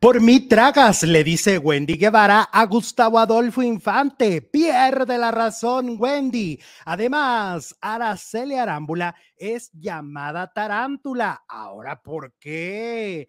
[0.00, 4.40] Por mí tragas, le dice Wendy Guevara a Gustavo Adolfo Infante.
[4.40, 6.60] Pierde la razón, Wendy.
[6.84, 11.42] Además, Araceli Arámbula es llamada tarántula.
[11.48, 13.28] Ahora, ¿por qué?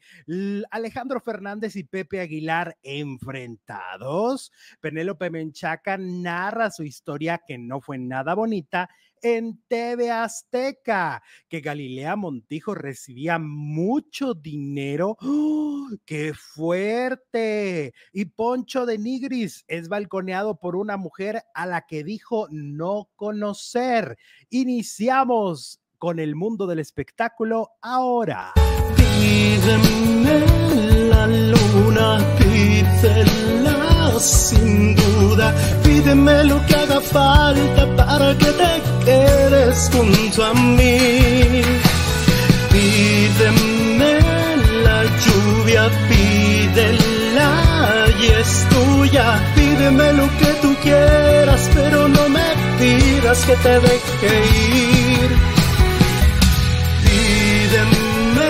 [0.70, 4.52] Alejandro Fernández y Pepe Aguilar enfrentados.
[4.80, 8.88] Penélope Menchaca narra su historia que no fue nada bonita
[9.22, 15.18] en TV Azteca, que Galilea Montijo recibía mucho dinero.
[15.22, 17.94] ¡Oh, ¡Qué fuerte!
[18.14, 24.18] Y Poncho de Nigris es balconeado por una mujer a la que dijo no conocer.
[24.50, 28.54] Iniciamos con el mundo del espectáculo ahora.
[28.96, 30.40] Pídeme
[31.10, 33.40] la luna, pídela
[34.20, 35.56] sin duda,
[36.00, 38.74] pídeme lo que haga falta para que te
[39.06, 41.62] quedes junto a mí.
[42.72, 44.14] Pídeme
[44.86, 47.52] la lluvia, pídela
[48.22, 54.34] y es tuya, pídeme lo que tú quieras, pero no me pidas que te deje
[55.18, 55.32] ir.
[57.06, 58.50] Pídeme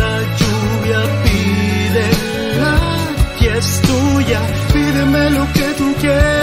[0.00, 2.74] la lluvia, pídela
[3.40, 4.40] y es tuya,
[4.72, 6.35] pídeme lo que tú quieras,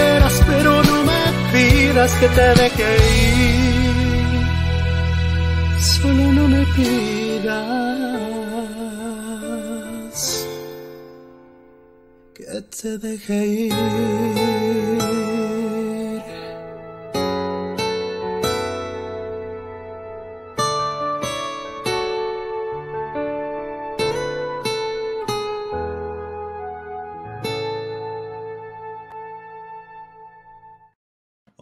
[1.93, 2.97] pidas que te deje
[3.29, 4.41] ir.
[5.79, 7.53] Solo no me pidas
[12.33, 15.02] que te deje ir.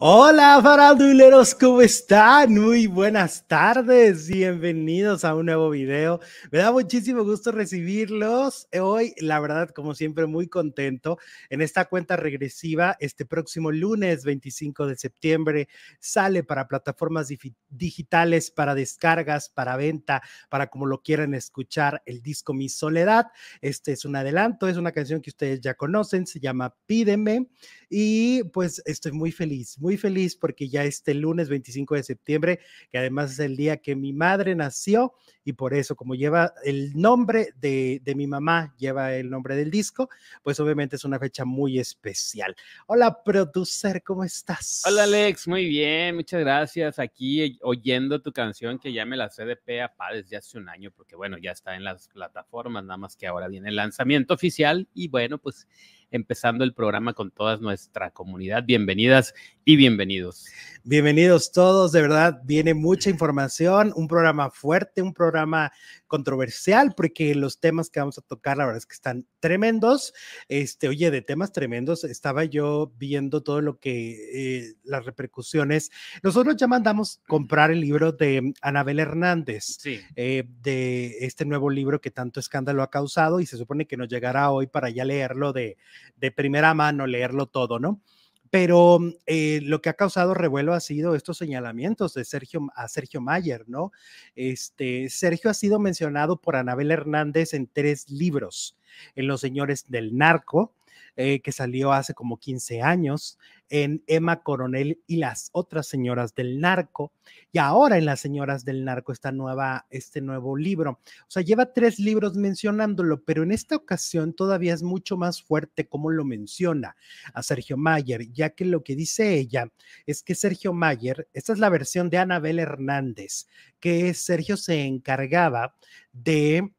[0.04, 2.54] Hola faranduleros, ¿cómo están?
[2.54, 6.18] Muy buenas tardes, bienvenidos a un nuevo video.
[6.50, 8.66] Me da muchísimo gusto recibirlos.
[8.80, 11.18] Hoy, la verdad, como siempre, muy contento
[11.50, 12.96] en esta cuenta regresiva.
[12.98, 15.68] Este próximo lunes 25 de septiembre
[16.00, 17.28] sale para plataformas
[17.68, 23.26] digitales, para descargas, para venta, para como lo quieran escuchar, el disco Mi Soledad.
[23.60, 27.46] Este es un adelanto, es una canción que ustedes ya conocen, se llama Pídeme
[27.88, 32.60] y pues estoy muy feliz, muy feliz porque ya este lunes 25 de septiembre,
[32.90, 35.14] que además es el día que mi madre nació
[35.44, 39.70] y por eso como lleva el nombre de, de mi mamá, lleva el nombre del
[39.70, 40.08] disco,
[40.42, 42.54] pues obviamente es una fecha muy especial.
[42.86, 44.82] Hola, producer, ¿cómo estás?
[44.86, 46.98] Hola, Alex, muy bien, muchas gracias.
[46.98, 50.68] Aquí oyendo tu canción que ya me la sé de pe a desde hace un
[50.68, 54.34] año, porque bueno, ya está en las plataformas, nada más que ahora viene el lanzamiento
[54.34, 55.66] oficial y bueno, pues
[56.12, 58.62] empezando el programa con toda nuestra comunidad.
[58.64, 59.34] Bienvenidas
[59.64, 60.46] y bienvenidos.
[60.84, 65.72] Bienvenidos todos, de verdad, viene mucha información, un programa fuerte, un programa
[66.12, 70.12] controversial, porque los temas que vamos a tocar, la verdad es que están tremendos.
[70.46, 75.90] Este, oye, de temas tremendos, estaba yo viendo todo lo que, eh, las repercusiones.
[76.22, 79.78] Nosotros ya mandamos comprar el libro de Anabel Hernández,
[80.14, 84.08] eh, de este nuevo libro que tanto escándalo ha causado y se supone que nos
[84.08, 85.78] llegará hoy para ya leerlo de,
[86.16, 88.02] de primera mano, leerlo todo, ¿no?
[88.52, 93.22] Pero eh, lo que ha causado revuelo ha sido estos señalamientos de Sergio a Sergio
[93.22, 93.92] Mayer, ¿no?
[94.36, 98.76] Este Sergio ha sido mencionado por Anabel Hernández en tres libros,
[99.16, 100.74] en Los Señores del Narco,
[101.16, 106.60] eh, que salió hace como 15 años, en Emma Coronel y las otras señoras del
[106.60, 107.12] narco,
[107.52, 111.00] y ahora en las señoras del narco esta nueva, este nuevo libro.
[111.22, 115.88] O sea, lleva tres libros mencionándolo, pero en esta ocasión todavía es mucho más fuerte
[115.88, 116.96] como lo menciona
[117.32, 119.72] a Sergio Mayer, ya que lo que dice ella
[120.06, 123.46] es que Sergio Mayer, esta es la versión de Anabel Hernández,
[123.80, 125.74] que Sergio se encargaba
[126.12, 126.72] de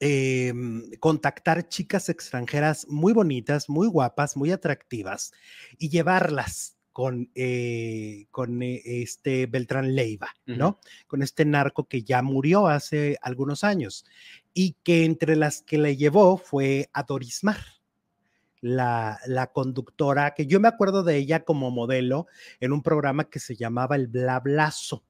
[0.00, 5.32] Em, contactar chicas extranjeras muy bonitas, muy guapas, muy atractivas
[5.78, 10.80] y llevarlas con, eh, con eh, este Beltrán Leiva, ¿no?
[11.06, 14.04] Con este narco que ya murió hace algunos años
[14.54, 17.58] y que entre las que le llevó fue a Dorismar.
[18.62, 22.26] La, la, conductora, que yo me acuerdo de ella como modelo
[22.58, 25.04] en un programa que se llamaba El Blablazo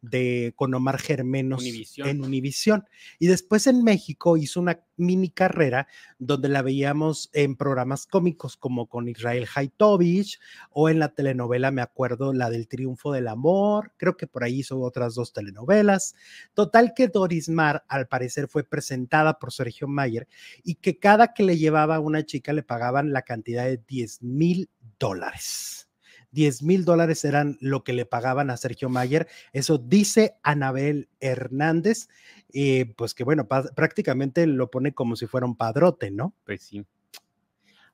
[0.00, 1.64] de con Omar Germenos
[1.96, 2.84] en Univisión.
[3.18, 5.88] Y después en México hizo una mini carrera
[6.18, 10.38] donde la veíamos en programas cómicos como con Israel Haitovich
[10.70, 14.60] o en la telenovela, me acuerdo, la del Triunfo del Amor, creo que por ahí
[14.60, 16.14] hizo otras dos telenovelas.
[16.54, 20.28] Total que Doris Mar al parecer fue presentada por Sergio Mayer
[20.62, 24.22] y que cada que le llevaba a una chica le pagaban la cantidad de 10
[24.22, 25.89] mil dólares.
[26.32, 29.26] 10 mil dólares eran lo que le pagaban a Sergio Mayer.
[29.52, 32.08] Eso dice Anabel Hernández.
[32.52, 36.34] y pues que bueno, prácticamente lo pone como si fuera un padrote, ¿no?
[36.44, 36.84] Pues sí.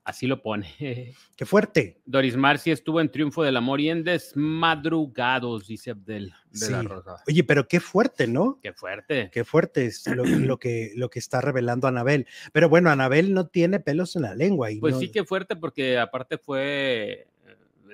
[0.05, 0.69] Así lo pone.
[1.37, 2.01] Qué fuerte.
[2.07, 6.87] Doris Marci estuvo en Triunfo del Amor y en Desmadrugados, dice Abdel de la Sí.
[6.87, 7.17] Rosa.
[7.27, 8.61] Oye, pero qué fuerte, ¿no?
[8.63, 9.31] Qué fuerte.
[9.33, 12.27] Qué fuerte es lo, lo que, lo que está revelando Anabel.
[12.53, 14.71] Pero bueno, Anabel no tiene pelos en la lengua.
[14.71, 16.63] Y Pues no- sí que fuerte porque aparte fue
[17.13, 17.27] eh,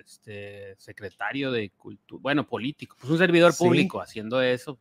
[0.04, 3.64] este secretario de cultura, bueno, político, pues un servidor Sí.
[3.64, 4.78] público haciendo eso.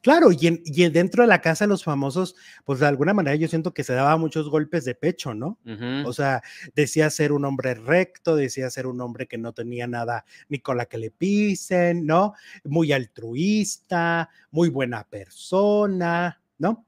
[0.00, 3.12] Claro, y, en- y en- dentro de la casa de los famosos, pues de alguna
[3.12, 5.58] manera yo siento que se daba muchos golpes de pecho, ¿no?
[6.06, 6.42] O sea,
[6.74, 10.78] decía ser un hombre recto, decía ser un hombre que no tenía nada ni con
[10.78, 12.32] la que le pisen, ¿no?
[12.64, 16.86] Muy altruista, muy buena persona, ¿no?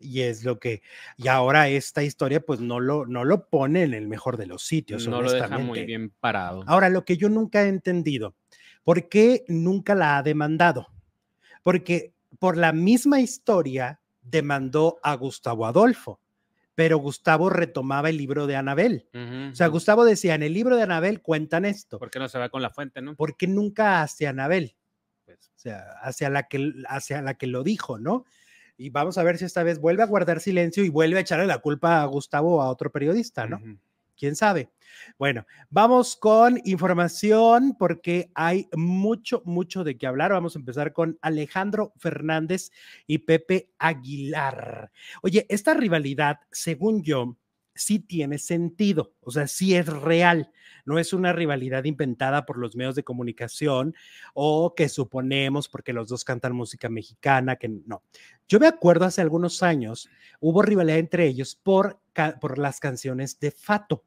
[0.00, 0.82] Y es lo que,
[1.16, 4.62] y ahora esta historia pues no lo, no lo pone en el mejor de los
[4.62, 6.64] sitios, no lo deja muy bien parado.
[6.66, 8.34] Ahora, lo que yo nunca he entendido,
[8.82, 10.88] ¿por qué nunca la ha demandado?
[11.62, 16.20] Porque por la misma historia demandó a Gustavo Adolfo,
[16.74, 19.06] pero Gustavo retomaba el libro de Anabel.
[19.12, 19.66] Ujú, O sea.
[19.66, 21.98] Gustavo decía, en el libro de Anabel cuentan esto.
[21.98, 23.16] ¿Por qué no se va con la fuente, no?
[23.16, 24.76] ¿Por qué nunca hacia Anabel?
[25.26, 28.24] Pues, O sea, hacia la que, hacia la que lo dijo, ¿no?
[28.80, 31.46] Y vamos a ver si esta vez vuelve a guardar silencio y vuelve a echarle
[31.46, 33.60] la culpa a Gustavo o a otro periodista, ¿no?
[34.16, 34.70] quién sabe.
[35.18, 40.32] Bueno, vamos con información porque hay mucho, mucho de qué hablar.
[40.32, 42.70] Vamos a empezar con Alejandro Fernández
[43.06, 44.90] y Pepe Aguilar.
[45.20, 47.36] Oye, esta rivalidad, según yo,
[47.74, 50.50] sí tiene sentido, o sea, sí es real.
[50.84, 53.94] No es una rivalidad inventada por los medios de comunicación
[54.34, 58.02] o que suponemos porque los dos cantan música mexicana, que no.
[58.48, 60.08] Yo me acuerdo hace algunos años,
[60.40, 62.00] hubo rivalidad entre ellos por,
[62.40, 64.04] por las canciones de Fato.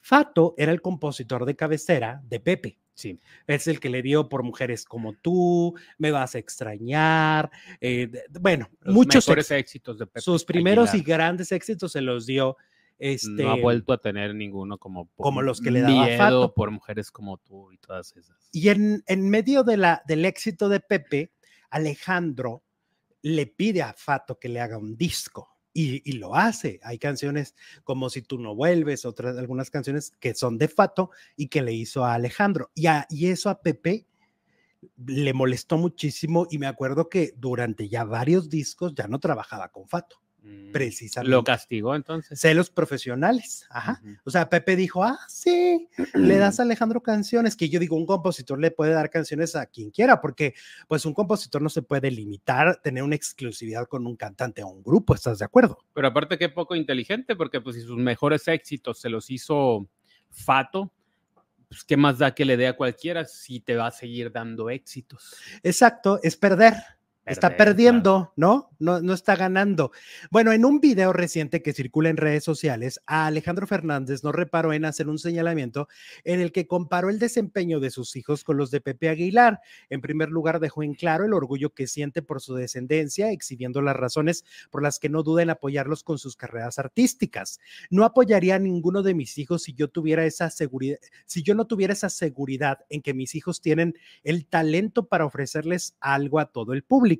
[0.00, 2.78] Fato era el compositor de cabecera de Pepe.
[2.98, 3.20] Sí.
[3.46, 7.48] Es el que le dio por mujeres como tú, me vas a extrañar.
[7.80, 12.56] eh, bueno, Los muchos éxitos de Pepe sus primeros y grandes éxitos se los dio
[12.98, 16.54] este, no ha vuelto a tener ninguno como como los que le daba miedo Fato.
[16.54, 18.36] por mujeres como tú y todas esas.
[18.52, 21.32] Y en, en medio de la, del éxito de Pepe,
[21.70, 22.64] Alejandro
[23.22, 25.48] le pide a Fato que le haga un disco.
[25.74, 26.80] Y, y lo hace.
[26.82, 27.54] Hay canciones
[27.84, 31.72] como Si tú no vuelves, otras, algunas canciones que son de Fato y que le
[31.72, 32.72] hizo a Alejandro.
[32.74, 34.06] Y, a- y eso a Pepe
[35.06, 39.86] le molestó muchísimo y me acuerdo que durante ya varios discos ya no trabajaba con
[39.88, 40.20] Fato,
[40.72, 41.30] precisamente.
[41.30, 42.40] Lo castigó entonces.
[42.40, 43.66] Celos profesionales.
[43.70, 44.00] Ajá.
[44.24, 48.06] O sea, Pepe dijo, ah, sí, le das a Alejandro canciones, que yo digo, un
[48.06, 50.54] compositor le puede dar canciones a quien quiera, porque
[50.86, 54.82] pues un compositor no se puede limitar, tener una exclusividad con un cantante o un
[54.82, 55.78] grupo, ¿estás de acuerdo?
[55.94, 59.88] Pero aparte que poco inteligente, porque pues si sus mejores éxitos se los hizo
[60.30, 60.92] Fato,
[61.68, 64.70] pues qué más da que le dé a cualquiera si te va a seguir dando
[64.70, 65.34] éxitos.
[65.62, 66.74] Exacto, es perder.
[67.28, 68.70] Está perdiendo, ¿no?
[68.78, 69.00] ¿no?
[69.00, 69.92] No está ganando.
[70.30, 74.72] Bueno, en un video reciente que circula en redes sociales, a Alejandro Fernández no reparó
[74.72, 75.88] en hacer un señalamiento
[76.24, 79.60] en el que comparó el desempeño de sus hijos con los de Pepe Aguilar.
[79.90, 83.96] En primer lugar, dejó en claro el orgullo que siente por su descendencia, exhibiendo las
[83.96, 87.60] razones por las que no duda en apoyarlos con sus carreras artísticas.
[87.90, 91.66] No apoyaría a ninguno de mis hijos si yo tuviera esa seguridad, si yo no
[91.66, 96.72] tuviera esa seguridad en que mis hijos tienen el talento para ofrecerles algo a todo
[96.72, 97.17] el público.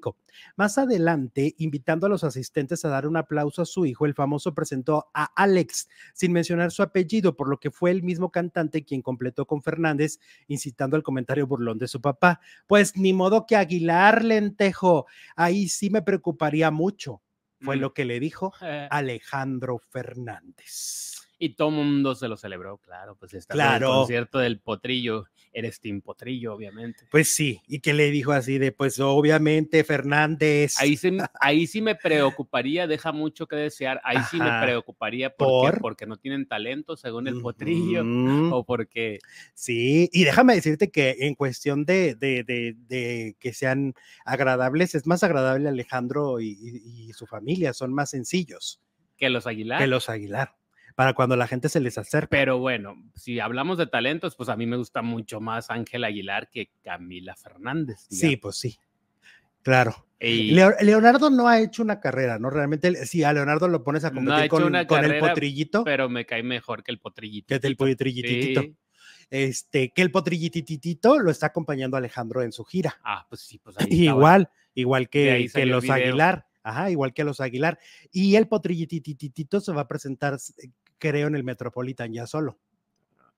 [0.56, 4.55] Más adelante, invitando a los asistentes a dar un aplauso a su hijo, el famoso
[4.55, 9.03] presentó a Alex sin mencionar su apellido, por lo que fue el mismo cantante quien
[9.03, 12.41] completó con Fernández, incitando al comentario burlón de su papá.
[12.67, 15.06] Pues ni modo que Aguilar lentejo,
[15.37, 17.22] ahí sí me preocuparía mucho,
[17.61, 17.81] fue Mm.
[17.81, 21.28] lo que le dijo Eh, Alejandro Fernández.
[21.41, 23.87] Y todo el mundo se lo celebró, claro, pues está Claro.
[23.87, 27.07] el concierto del Potrillo, eres Team Potrillo, obviamente.
[27.11, 30.75] Pues sí, y que le dijo así de, pues obviamente Fernández.
[30.81, 35.47] Ahí sí, ahí sí me preocuparía, deja mucho que desear, ahí sí me preocuparía ¿por
[35.67, 35.71] qué?
[35.73, 35.81] ¿Por?
[35.81, 38.03] porque no tienen talento según el Potrillo
[38.53, 39.19] o porque
[39.55, 45.07] Sí, y déjame decirte que en cuestión de, de- de- de que sean agradables, es
[45.07, 48.81] más agradable Alejandro y, y- y su familia, son más sencillos
[49.17, 49.81] que los Aguilar.
[49.81, 50.55] que los Aguilar,
[50.98, 52.26] para cuando la gente se les acerca.
[52.28, 56.50] Pero bueno, si hablamos de talentos, pues a mí me gusta mucho más Ángel Aguilar
[56.50, 58.08] que Camila Fernández.
[58.10, 58.81] Sí, pues sí,
[59.62, 60.08] claro.
[60.19, 62.50] Y Leonardo no ha hecho una carrera, ¿no?
[62.50, 66.82] Realmente, sí, a Leonardo lo pones a competir con, el potrillito, pero me cae mejor
[66.82, 67.46] que el Potrillito.
[67.46, 68.62] que el potrillitito.
[68.62, 68.76] Sí.
[69.31, 72.98] Este, que el potrillititito lo está acompañando Alejandro en su gira.
[73.05, 73.86] Ah, pues sí, pues ahí.
[74.08, 75.88] Igual, igual que, que los.
[75.88, 76.48] Aguilar.
[76.64, 77.78] Ajá, igual que los Aguilar.
[78.10, 80.38] Y el potrillitititito se va a presentar,
[80.98, 82.58] creo, en el Metropolitan ya solo.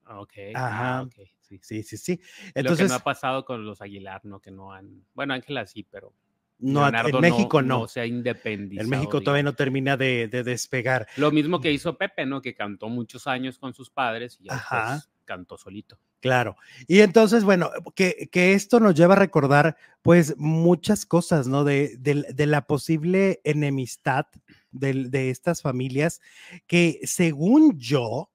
[0.07, 0.33] Ok.
[0.55, 0.99] Ajá.
[0.99, 1.59] ah, ok, sí.
[1.63, 2.13] Sí, sí, sí.
[2.17, 4.41] Lo que Entonces, no ha pasado con los Aguilar, ¿no?
[4.41, 5.05] Que no han.
[5.15, 6.15] Bueno, Ángela sí, pero
[6.59, 7.87] No, en México no.
[7.89, 8.85] se ha independizado.
[8.85, 11.07] En México todavía no termina de, de despegar.
[11.17, 12.41] Lo mismo que hizo Pepe, ¿no?
[12.41, 15.03] Que cantó muchos años con sus padres y ya Ajá.
[15.25, 15.99] cantó solito.
[16.21, 16.57] Claro.
[16.87, 21.65] Y entonces, bueno, que, que esto nos lleva a recordar, pues, muchas cosas, ¿no?
[21.65, 24.27] De, de- de la posible enemistad
[24.71, 26.21] de, de estas familias,
[26.67, 28.31] que según yo,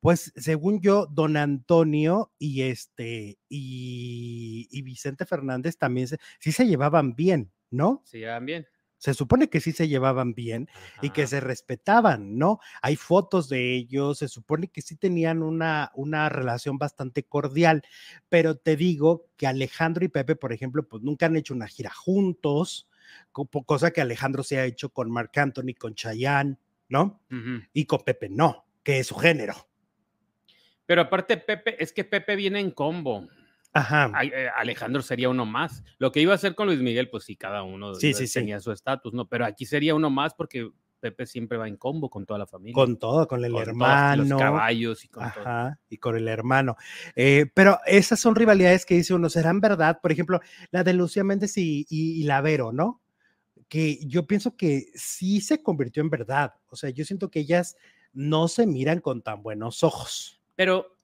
[0.00, 6.66] pues, según yo, don Antonio y este, y, y Vicente Fernández también se- sí se
[6.66, 8.02] llevaban bien, ¿no?
[8.06, 8.66] ¿Se llevan bien?
[9.00, 10.68] Se supone que sí se llevaban bien
[11.00, 12.60] y que se respetaban, ¿no?
[12.82, 17.82] Hay fotos de ellos, se supone que sí tenían una, una relación bastante cordial,
[18.28, 21.90] pero te digo que Alejandro y Pepe, por ejemplo, pues nunca han hecho una gira
[21.90, 22.90] juntos,
[23.32, 26.58] cosa que Alejandro se ha hecho con Marc Anthony, con Chayanne,
[26.90, 27.22] ¿no?
[27.72, 29.54] Y con Pepe no, que es su género.
[30.84, 33.26] Pero aparte, Pepe, es que Pepe viene en combo.
[33.72, 34.10] Ajá.
[34.24, 35.84] Eh, Alejandro sería uno más.
[35.98, 38.40] Lo que iba a hacer con Luis Miguel, pues sí, cada uno Sí, sí, sí.
[38.40, 39.28] tenía su estatus, ¿no?
[39.28, 42.74] Pero aquí sería uno más porque Pepe siempre va en combo con toda la familia.
[42.74, 44.24] Con todo, con el con todos hermano.
[44.24, 45.40] los caballos y con todo.
[45.42, 46.76] Ajá, y con el hermano.
[47.16, 49.98] Eh, pero esas son rivalidades que dice uno, ¿serán verdad?
[50.02, 53.00] Por ejemplo, la de Lucía Méndez y, y, y la Vero, ¿no?
[53.68, 56.54] Que yo pienso que sí se convirtió en verdad.
[56.68, 57.76] O sea, yo siento que ellas
[58.12, 60.40] no se miran con tan buenos ojos.
[60.56, 60.98] Pero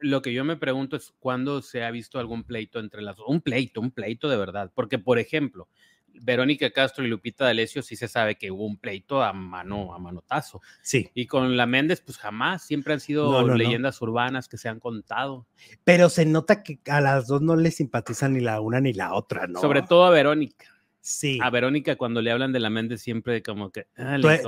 [0.00, 3.26] lo que yo me pregunto es cuándo se ha visto algún pleito entre las dos.
[3.28, 4.72] Un pleito, un pleito de verdad.
[4.74, 5.68] Porque, por ejemplo,
[6.12, 9.98] Verónica Castro y Lupita D'Alessio sí se sabe que hubo un pleito a mano, a
[10.00, 10.60] manotazo.
[10.82, 13.54] Sí, Y con la Méndez, pues jamás, siempre han sido No, no, no.
[13.54, 15.46] leyendas urbanas que se han contado.
[15.84, 19.14] pero se nota que a las dos no les simpatizan ni la una ni la
[19.14, 19.60] otra, ¿no?
[19.60, 20.66] Sobre todo a Verónica.
[21.02, 21.38] Sí.
[21.42, 23.86] A Verónica cuando le hablan de la Méndez siempre como que...
[23.96, 24.42] ah, le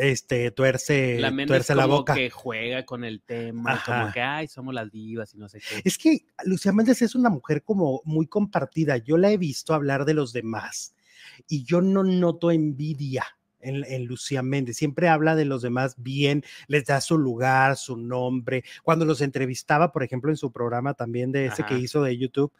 [0.00, 2.14] este, tuerce, la tuerce la como boca.
[2.14, 5.82] que juega con el tema, como que, ay, somos las divas y no sé qué.
[5.84, 8.98] Es que Lucía Méndez es una mujer como muy compartida.
[8.98, 10.94] Yo la he visto hablar de los demás
[11.48, 13.24] y yo no noto envidia
[13.66, 14.76] en, en Lucía Méndez.
[14.76, 18.64] Siempre habla de los demás bien, les da su lugar, su nombre.
[18.82, 22.52] Cuando los entrevistaba, por ejemplo, en su programa también de ese que hizo de YouTube,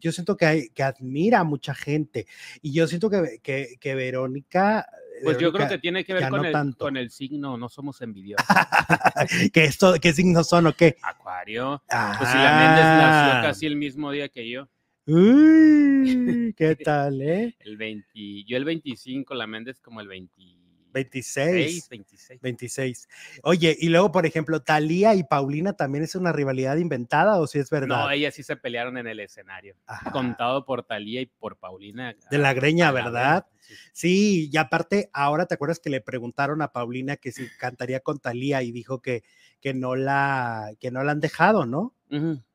[0.00, 2.26] yo siento que, hay, que admira a mucha gente
[2.62, 4.86] y yo siento que, que, que Verónica...
[5.22, 6.78] Pues yo creo que tiene que ver con, no el, tanto.
[6.86, 8.46] con el signo, no somos envidiosos.
[9.52, 10.96] que esto, ¿Qué signos son o qué?
[11.02, 11.82] Acuario.
[11.86, 13.26] Pues si la Méndez Ah.
[13.34, 14.68] nació casi el mismo día que yo,
[15.06, 17.56] Uy, ¿qué tal, eh?
[17.60, 20.58] el 20, yo el 25, la Méndez como el 26,
[20.92, 21.88] 26.
[21.88, 22.40] 26.
[22.40, 23.08] 26.
[23.42, 27.58] Oye, y luego, por ejemplo, Talía y Paulina también es una rivalidad inventada o si
[27.58, 27.88] es verdad?
[28.04, 30.10] No, ellas sí se pelearon en el escenario, Ajá.
[30.10, 32.14] contado por Talía y por Paulina.
[32.30, 33.46] De la greña, a ¿verdad?
[33.60, 33.74] sí.
[33.92, 38.18] Sí, y aparte, ahora te acuerdas que le preguntaron a Paulina que si cantaría con
[38.18, 39.22] Talía y dijo que,
[39.60, 41.94] que no la que no la han dejado, ¿no?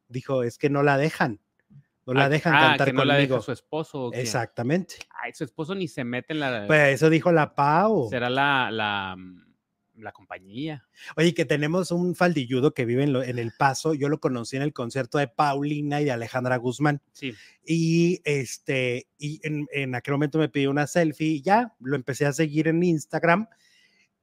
[0.07, 1.39] Dijo, es que no la dejan.
[2.13, 3.41] No la dejan ah, cantar que no la deja conmigo.
[3.43, 4.03] su esposo.
[4.05, 4.21] ¿o qué?
[4.21, 4.95] Exactamente.
[5.23, 6.65] Ay, su esposo ni se mete en la.
[6.67, 8.07] Pues eso dijo la Pau.
[8.09, 9.45] será la, la, mm,
[10.03, 10.85] la compañía.
[11.17, 13.93] Oye, que tenemos un faldilludo que vive en, lo- en El Paso.
[13.93, 17.01] Yo lo conocí en el concierto de Paulina y de Alejandra Guzmán.
[17.13, 17.33] Sí.
[17.65, 22.25] Y este, y en, en aquel momento me pidió una selfie y ya lo empecé
[22.25, 23.47] a seguir en Instagram.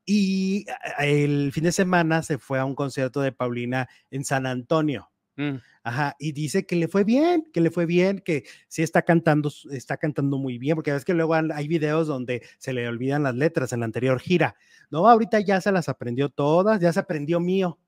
[0.04, 0.66] Y
[0.98, 5.10] a- el fin de semana se fue a un concierto de Paulina en San Antonio.
[5.36, 5.56] Mm.
[5.84, 9.50] Ajá, y dice que le fue bien, que le fue bien, que sí está cantando,
[9.70, 13.34] está cantando muy bien, porque ves que luego hay videos donde se le olvidan las
[13.34, 14.54] letras en la anterior gira.
[14.90, 17.78] No, ahorita ya se las aprendió todas, ya se aprendió mío,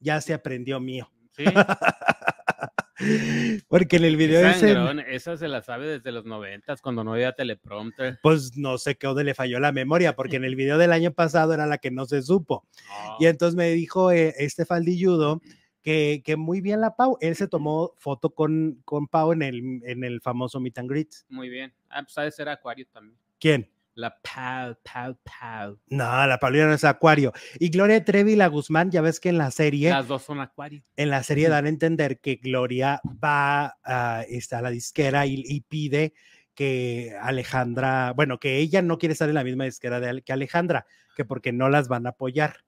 [0.00, 1.10] ya se aprendió mío.
[1.36, 1.44] Sí.
[3.68, 7.02] Porque en el video Qué ese, sangrón, esa se la sabe desde los noventas, cuando
[7.02, 8.18] no había teleprompter.
[8.22, 11.54] pues no sé qué le falló la memoria, porque en el video del año pasado
[11.54, 12.66] era la que no se supo.
[12.88, 13.16] No.
[13.20, 15.42] Y entonces me dijo eh, este faldilludo
[15.84, 17.16] que, que muy bien la Pau.
[17.20, 21.14] Él se tomó foto con, con Pau en el, en el famoso meet and greet.
[21.28, 21.72] Muy bien.
[21.90, 23.16] Ah, pues ha de ser Acuario también.
[23.38, 23.70] ¿Quién?
[23.94, 25.78] La Pau, Pau, Pau.
[25.86, 27.32] No, la Paulina no es Acuario.
[27.60, 30.40] Y Gloria Trevi y la Guzmán, ya ves que en la serie, Las dos son
[30.40, 30.82] Acuario.
[30.96, 35.44] en la serie dan a entender que Gloria va a, está a la disquera y,
[35.46, 36.14] y pide
[36.54, 40.86] que Alejandra, bueno, que ella no quiere estar en la misma disquera de, que Alejandra,
[41.14, 42.64] que porque no las van a apoyar.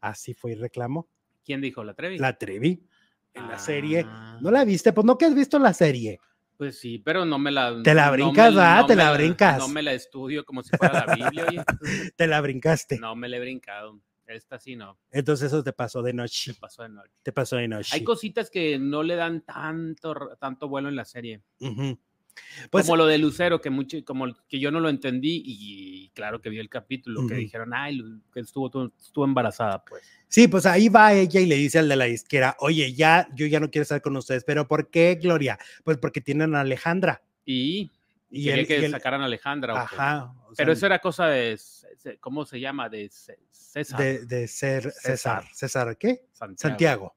[0.00, 1.08] Así fue y reclamó.
[1.44, 1.84] ¿Quién dijo?
[1.84, 2.18] ¿La Trevi?
[2.18, 2.86] La Trevi
[3.34, 4.04] en la serie.
[4.06, 4.92] Ah, ¿No la viste?
[4.92, 6.18] Pues no que has visto la serie.
[6.56, 7.82] Pues sí, pero no me la.
[7.82, 9.58] Te la no brincas, no Te la brincas.
[9.58, 11.64] No me la estudio como si fuera la Biblia, oye.
[12.16, 12.98] Te la brincaste.
[12.98, 14.00] No me la he brincado.
[14.26, 14.98] Esta sí no.
[15.10, 16.54] Entonces eso te pasó de noche.
[16.54, 17.12] pasó de noche.
[17.22, 17.90] Te pasó de noche.
[17.92, 21.42] Hay cositas que no le dan tanto, tanto vuelo en la serie.
[21.60, 21.98] Ujú.
[22.70, 26.40] Pues como lo de Lucero, que mucho, como que yo no lo entendí, y claro
[26.40, 28.00] que vi el capítulo, que dijeron, ay,
[28.32, 30.02] que estuvo, estuvo embarazada, pues.
[30.28, 33.46] Sí, pues ahí va ella y le dice al de la disquera, oye, ya, yo
[33.46, 35.58] ya no quiero estar con ustedes, pero ¿por qué, Gloria?
[35.84, 37.22] Pues porque tienen a Alejandra.
[37.44, 37.90] Y
[38.30, 39.82] Y quería que sacaran a Alejandra.
[39.82, 40.34] Ajá.
[40.56, 41.58] Pero eso era cosa de,
[42.20, 42.88] ¿cómo se llama?
[42.88, 43.10] De
[43.50, 44.00] César.
[44.26, 45.44] De, ser César.
[45.52, 46.24] César, ¿qué?
[46.54, 47.14] Santiago.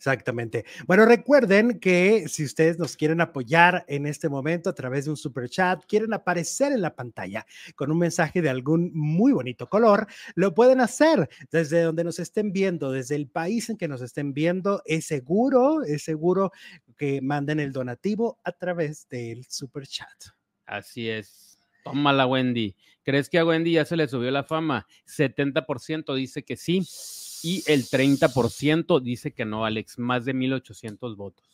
[0.00, 0.64] Exactamente.
[0.86, 5.16] Bueno, recuerden que si ustedes nos quieren apoyar en este momento a través de un
[5.18, 10.06] super chat, quieren aparecer en la pantalla con un mensaje de algún muy bonito color,
[10.36, 14.32] lo pueden hacer desde donde nos estén viendo, desde el país en que nos estén
[14.32, 14.80] viendo.
[14.86, 16.50] Es seguro, es seguro
[16.96, 20.08] que manden el donativo a través del super chat.
[20.64, 21.58] Así es.
[21.84, 22.74] Tómala, Wendy.
[23.02, 24.86] ¿Crees que a Wendy ya se le subió la fama?
[25.06, 26.86] 70% dice que sí
[27.42, 31.46] y el 30% dice que no, Alex, más de 1800 votos.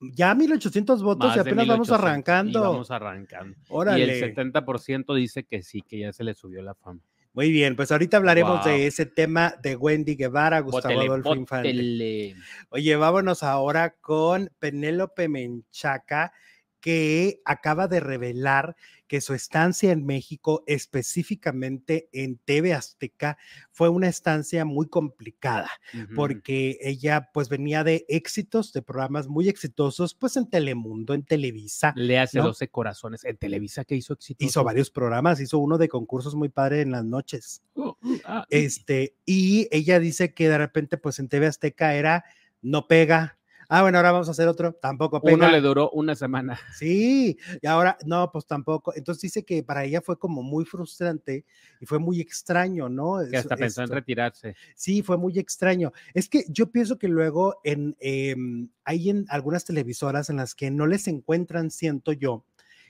[0.00, 2.62] Ya 1800 votos y apenas vamos arrancando.
[2.62, 3.56] vamos arrancando.
[3.96, 7.00] Y el 70% dice que sí, que ya se le subió la fama.
[7.32, 12.34] Muy bien, pues ahorita hablaremos de ese tema de Wendy Guevara, Gustavo Adolfo Infante.
[12.70, 16.32] Oye, vámonos ahora con Penélope Menchaca,
[16.80, 23.38] que acaba de revelar que su estancia en México, específicamente en TV Azteca,
[23.72, 25.68] fue una estancia muy complicada,
[26.14, 31.92] porque ella pues venía de éxitos, de programas muy exitosos, pues en Telemundo, en Televisa.
[31.96, 34.44] Le hace 12 corazones en Televisa que hizo éxito.
[34.44, 37.62] Hizo varios programas, hizo uno de concursos muy padre en las noches.
[37.74, 42.24] Oh, uh, ah, este, y ella dice que de repente pues en TV Azteca era
[42.62, 43.39] no pega,
[43.72, 44.72] Ah, bueno, ahora vamos a hacer otro.
[44.72, 45.36] Tampoco pega.
[45.36, 46.58] Uno le duró una semana.
[46.74, 48.92] Sí, y ahora, no, pues tampoco.
[48.96, 51.44] Entonces dice que para ella fue como muy frustrante
[51.80, 53.18] y fue muy extraño, ¿no?
[53.30, 54.56] Que hasta pensó en retirarse.
[54.74, 55.92] Sí, fue muy extraño.
[56.14, 60.72] Es que yo pienso que luego en, em, hay en algunas televisoras en las que
[60.72, 62.44] no les encuentran, siento yo,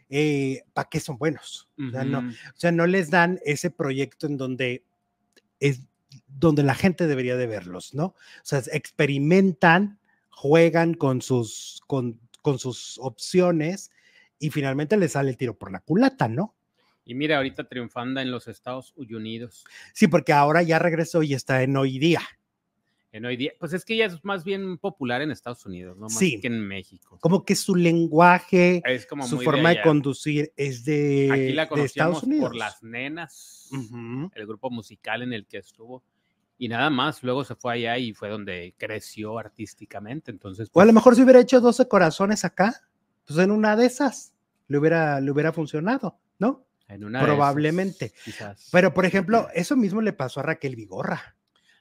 [0.09, 1.69] eh, ¿para qué son buenos?
[1.79, 4.87] o, sea, no, o sea, no les dan ese proyecto en donde
[5.61, 5.83] es
[6.27, 8.07] donde la gente debería de verlos, ¿no?
[8.07, 10.00] O sea, experimentan
[10.40, 13.90] juegan con sus, con, con sus opciones
[14.38, 16.56] y finalmente le sale el tiro por la culata, ¿no?
[17.04, 19.64] Y mira, ahorita triunfando en los Estados Unidos.
[19.92, 22.23] Sí, porque ahora ya regresó y está en hoy día.
[23.12, 26.07] En hoy día, pues es que ya es más bien popular en Estados Unidos, ¿no?
[26.07, 27.18] Más que en México.
[27.20, 28.83] Como que su lenguaje,
[29.29, 32.48] su forma de, conducir es de, Aquí la de Estados Unidos.
[32.48, 33.68] por las nenas,
[34.35, 36.03] el grupo musical en el que estuvo
[36.61, 37.23] y nada más.
[37.23, 40.31] Luego se fue allá y fue donde creció artísticamente.
[40.31, 42.83] Entonces, o a lo pues mejor si hubiera hecho 12 corazones acá,
[43.27, 44.35] pues en una de esas
[44.68, 46.66] le hubiera, le hubiera funcionado, ¿no?
[46.87, 48.12] En una Probablemente.
[48.70, 51.35] Pero, por ejemplo, eso mismo le pasó a Raquel Vigorra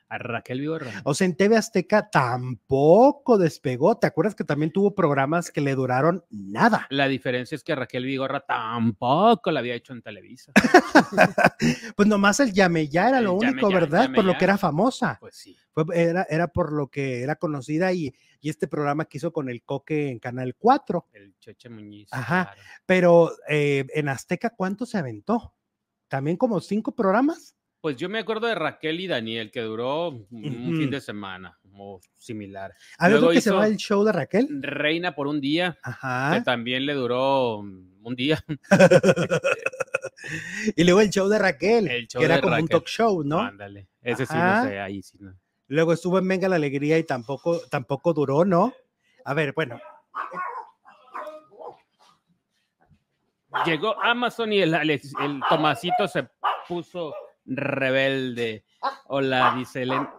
[0.10, 0.91] a Raquel Vigorra.
[1.04, 3.98] O sea, en TV Azteca tampoco despegó.
[3.98, 6.88] ¿Te acuerdas que también tuvo programas que le duraron nada?
[6.89, 10.52] La diferencia es que Raquel Vigorra tampoco la había hecho en Televisa.
[11.95, 14.12] pues nomás el llame ya era lo único, ¿verdad?
[14.13, 15.17] por lo que era famosa.
[15.19, 15.56] Pues sí.
[15.93, 19.62] era, era por lo que era conocida y, y, este programa que hizo con el
[19.62, 21.08] Coque en Canal 4.
[21.13, 22.10] El Cheche Muñiz.
[22.12, 22.56] Ajá.
[22.88, 25.54] Pero eh, en Azteca, ¿cuánto se aventó?
[26.08, 27.56] ¿También como cinco programas?
[27.82, 32.02] Pues yo me acuerdo de Raquel y Daniel, que duró un fin de semana, o
[32.18, 32.76] similar.
[32.98, 34.48] ¿A ver que se va el show de Raquel?
[34.62, 36.36] Reina por un día, Ajá.
[36.36, 38.44] que también le duró un día.
[40.76, 43.39] y luego el show de Raquel, que era como un talk show, ¿no?
[43.39, 45.34] Ándale, ese sí no sé, ahí sí no.
[45.68, 48.74] Luego estuvo en Venga la Alegría y tampoco, tampoco duró, ¿no?
[49.24, 49.80] A ver, bueno.
[53.65, 56.28] Llegó Amazon y el, el Tomasito se
[56.68, 57.13] puso
[57.50, 58.64] rebelde.
[59.08, 60.14] Hola, dice Elena.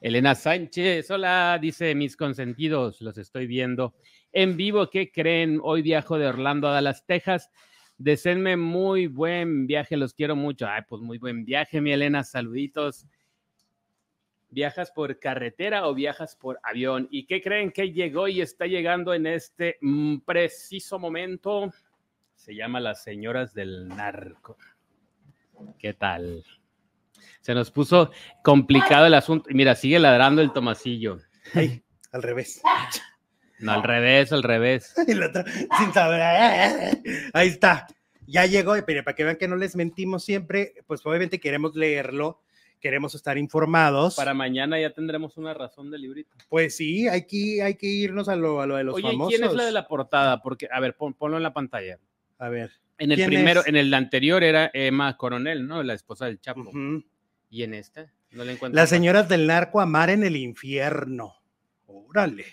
[0.00, 3.94] Elena Sánchez, hola, dice mis consentidos, los estoy viendo
[4.32, 4.90] en vivo.
[4.90, 5.60] ¿Qué creen?
[5.62, 7.50] Hoy viajo de Orlando a Dallas, Texas.
[7.98, 10.66] Deseenme muy buen viaje, los quiero mucho.
[10.66, 13.06] Ay, pues muy buen viaje, mi Elena, saluditos.
[14.50, 17.06] ¿Viajas por carretera o viajas por avión?
[17.10, 21.72] ¿Y qué creen que llegó y está llegando en este mm, preciso momento?
[22.42, 24.58] Se llama Las Señoras del Narco.
[25.78, 26.44] ¿Qué tal?
[27.40, 28.10] Se nos puso
[28.42, 29.48] complicado el asunto.
[29.52, 31.18] Mira, sigue ladrando el tomasillo.
[31.54, 32.60] Ay, al revés.
[33.60, 34.92] No, al revés, al revés.
[35.78, 37.00] sin saber.
[37.32, 37.86] Ahí está.
[38.26, 42.42] Ya llegó, pero para que vean que no les mentimos siempre, pues obviamente queremos leerlo,
[42.80, 44.16] queremos estar informados.
[44.16, 46.34] Para mañana ya tendremos una razón del librito.
[46.48, 49.44] Pues sí, hay que, hay que irnos a lo, a lo de los Oye, ¿quién
[49.44, 50.42] es la de la portada?
[50.42, 52.00] Porque, a ver, ponlo en la pantalla.
[52.42, 52.72] A ver.
[52.98, 55.80] En el primero, en el anterior era Emma Coronel, ¿no?
[55.84, 56.72] La esposa del Chapo.
[57.48, 58.74] Y en esta, no le encuentro.
[58.80, 61.34] Las señoras del narco amar en el infierno.
[61.86, 62.46] Órale.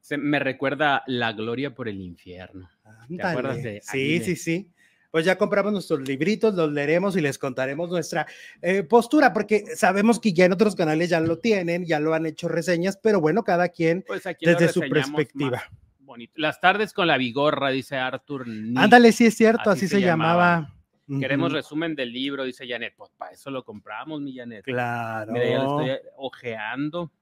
[0.00, 2.70] Se, me recuerda La Gloria por el Infierno.
[3.14, 4.70] ¿Te acuerdas de Sí, sí, sí.
[5.10, 8.26] Pues ya compramos nuestros libritos, los leeremos y les contaremos nuestra
[8.62, 12.24] eh, postura, porque sabemos que ya en otros canales ya lo tienen, ya lo han
[12.24, 15.62] hecho reseñas, pero bueno, cada quien pues desde su perspectiva
[16.06, 16.32] bonito.
[16.36, 18.46] Las tardes con la vigorra, dice Arthur.
[18.48, 18.74] Ni.
[18.78, 20.72] Ándale, sí es cierto, Así así, se se, llamaba.
[21.20, 21.56] Queremos Ujú.
[21.56, 22.94] resumen del libro, dice Janet.
[22.96, 24.64] Pues para eso lo compramos, mi Janet.
[24.64, 25.32] Claro.
[25.32, 27.12] Mira, ya lo estoy ojeando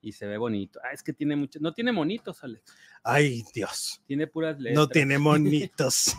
[0.00, 0.80] y se ve bonito.
[0.82, 1.58] Ah, es que tiene mucho.
[1.60, 2.74] No tiene monitos, Alex.
[3.04, 4.02] Ay, Dios.
[4.06, 4.76] Tiene puras letras.
[4.76, 6.16] No tiene monitos.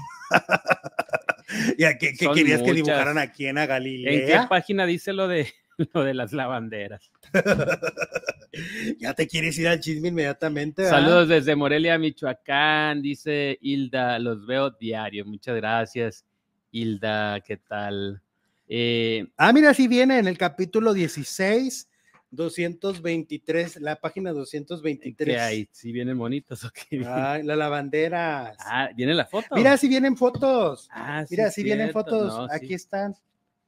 [1.78, 2.76] ¿Ya qué, qué Son querías que muchas.
[2.86, 4.48] dibujaran aquí en ¿En qué Galilea?
[4.50, 5.52] página dice lo de
[5.94, 7.12] lo de las lavanderas?
[9.00, 10.84] ya te quieres ir al chisme inmediatamente.
[10.84, 11.00] ¿verdad?
[11.00, 15.26] Saludos desde Morelia, Michoacán, dice Hilda, los veo diario.
[15.26, 16.26] Muchas gracias,
[16.72, 18.22] Hilda, ¿qué tal?
[18.68, 21.90] Eh, Ah, mira, sí viene en el capítulo 16,
[22.32, 25.36] 223, la página 223.
[25.36, 25.70] ¿Qué hay?
[25.72, 27.04] ¿Sí vienen bonitos o qué?
[27.06, 28.56] Ay, la lavandera.
[28.60, 29.56] Ah, ¿viene la foto?
[29.56, 30.88] Mira, sí vienen fotos.
[30.92, 32.34] Ah, Mira, es sí vienen fotos.
[32.34, 33.16] No, Aquí están.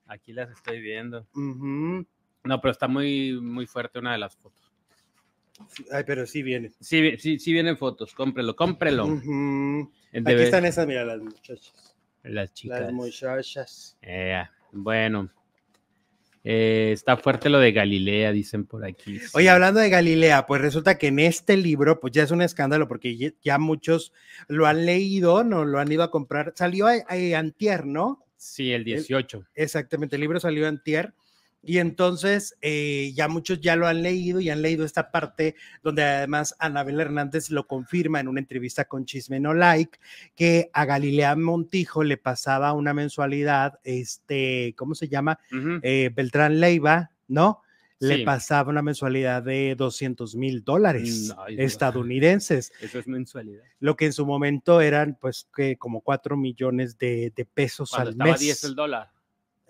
[0.08, 1.28] Aquí las estoy viendo.
[1.34, 4.65] No, pero está muy, muy fuerte una de las fotos.
[5.92, 6.74] Ay, pero sí vienen.
[6.80, 9.06] Sí, sí, sí vienen fotos, cómprelo, cómprelo.
[9.06, 11.96] Aquí están esas, mira, las muchachas.
[12.24, 12.82] las chicas.
[12.82, 13.98] Las muchachas.
[14.02, 15.30] Eh, bueno,
[16.48, 19.18] Eh, está fuerte lo de Galilea, dicen por aquí.
[19.18, 19.26] sí.
[19.34, 22.88] Oye, hablando de Galilea, pues resulta que en este libro, pues ya es un escándalo
[22.88, 24.14] porque ya- muchos
[24.48, 26.54] lo han leído, no lo han ido a comprar.
[26.56, 28.24] Salió a, a antier, ¿no?
[28.38, 29.44] Sí, el 18.
[29.56, 31.14] Exactamente, el libro salió antier.
[31.66, 36.04] Y entonces eh, ya muchos ya lo han leído y han leído esta parte donde
[36.04, 39.98] además Anabel Hernández lo confirma en una entrevista con Chisme No Like,
[40.36, 45.40] que a Galilea Montijo le pasaba una mensualidad, este, ¿cómo se llama?
[45.82, 47.62] Eh, Beltrán Leiva, ¿no?
[48.00, 48.24] Le Sí.
[48.26, 53.64] pasaba una mensualidad de 200 mil dólares No, estadounidenses, Eso es mensualidad.
[53.80, 58.10] lo que en su momento eran pues que como 4 millones de, de pesos Cuando
[58.10, 58.40] al estaba mes.
[58.42, 59.12] 10 el dólar,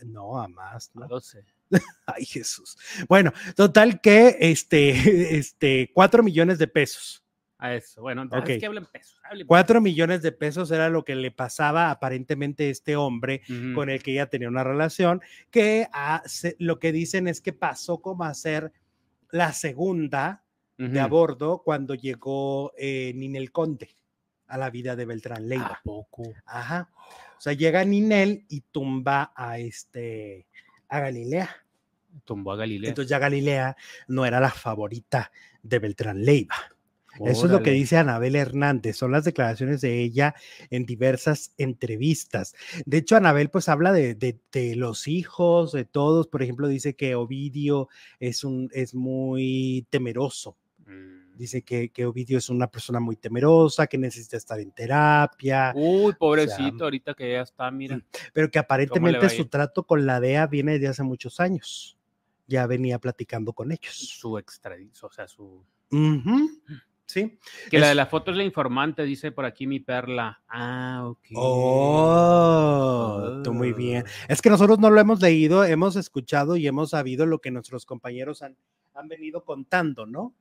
[0.03, 1.08] No, a más, a ¿no?
[1.08, 1.45] 12.
[2.06, 2.78] Ay, Jesús.
[3.08, 4.89] Bueno, total que este,
[5.38, 7.21] este, 4 millones de pesos.
[7.58, 8.01] A eso.
[8.01, 8.49] Bueno, Ok.
[8.49, 9.17] es que hablen pesos.
[9.23, 13.41] hablen 4 millones de pesos era lo que le pasaba aparentemente a este hombre
[13.73, 15.88] con el que ella tenía una relación, que
[16.25, 18.73] se- lo que dicen es que pasó como a ser
[19.32, 20.43] la segunda
[20.78, 23.89] de a bordo cuando llegó eh, Ninel Conde
[24.47, 25.67] a la vida de Beltrán Leiva.
[25.67, 26.23] ¿A poco?
[26.45, 26.89] Ajá.
[27.38, 30.45] O sea, llega Ninel y tumba a este
[30.89, 31.50] a Galilea.
[32.24, 32.89] Tumbó a Galilea.
[32.89, 33.76] Entonces ya Galilea
[34.08, 35.32] no era la favorita
[35.63, 36.56] de Beltrán Leiva.
[37.26, 40.36] Eso es lo que dice Anabel Hernández, son las declaraciones de ella
[40.69, 42.54] en diversas entrevistas.
[42.86, 46.28] De hecho, Anabel pues habla de, de- de los hijos, de todos.
[46.28, 47.88] Por ejemplo, dice que Ovidio
[48.19, 50.58] es, un, es muy temeroso.
[50.86, 51.24] Mm.
[51.36, 56.13] Dice que, que Ovidio es una persona muy temerosa, que necesita estar en terapia, Uy,
[56.13, 58.00] pobrecito, ahorita que ya está, mira.
[58.34, 61.98] pero que aparentemente su trato con la DEA viene de hace muchos años.
[62.48, 63.95] Ya venía platicando con ellos.
[63.95, 65.65] Su extradición, o sea, su...
[65.91, 66.50] Ujú,
[67.08, 67.38] Sí.
[67.69, 70.41] Que la de la foto es la informante, dice por aquí mi perla.
[70.48, 71.19] Ah, ok.
[71.36, 72.41] Oh,
[73.43, 74.04] tú muy bien.
[74.28, 77.86] Es que nosotros no lo hemos leído, hemos escuchado y hemos sabido lo que nuestros
[77.86, 78.58] compañeros han,
[78.95, 80.34] han venido contando, ¿no?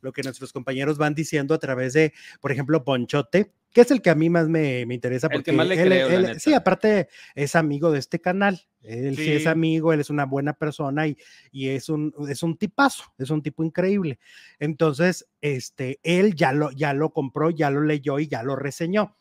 [0.00, 4.00] Lo que nuestros compañeros van diciendo a través de, por ejemplo, Ponchote, que es el
[4.00, 5.26] que a mí más me, me interesa.
[5.26, 8.60] El que Porque más le él- creo, él- sí, aparte es amigo de este canal.
[8.82, 9.32] Él sí.
[9.32, 11.16] es amigo, él es una buena persona y,
[11.50, 14.18] y es, un, es un tipazo, es un tipo increíble.
[14.58, 19.16] Entonces, este, él ya lo, ya lo compró, ya lo leyó y ya lo reseñó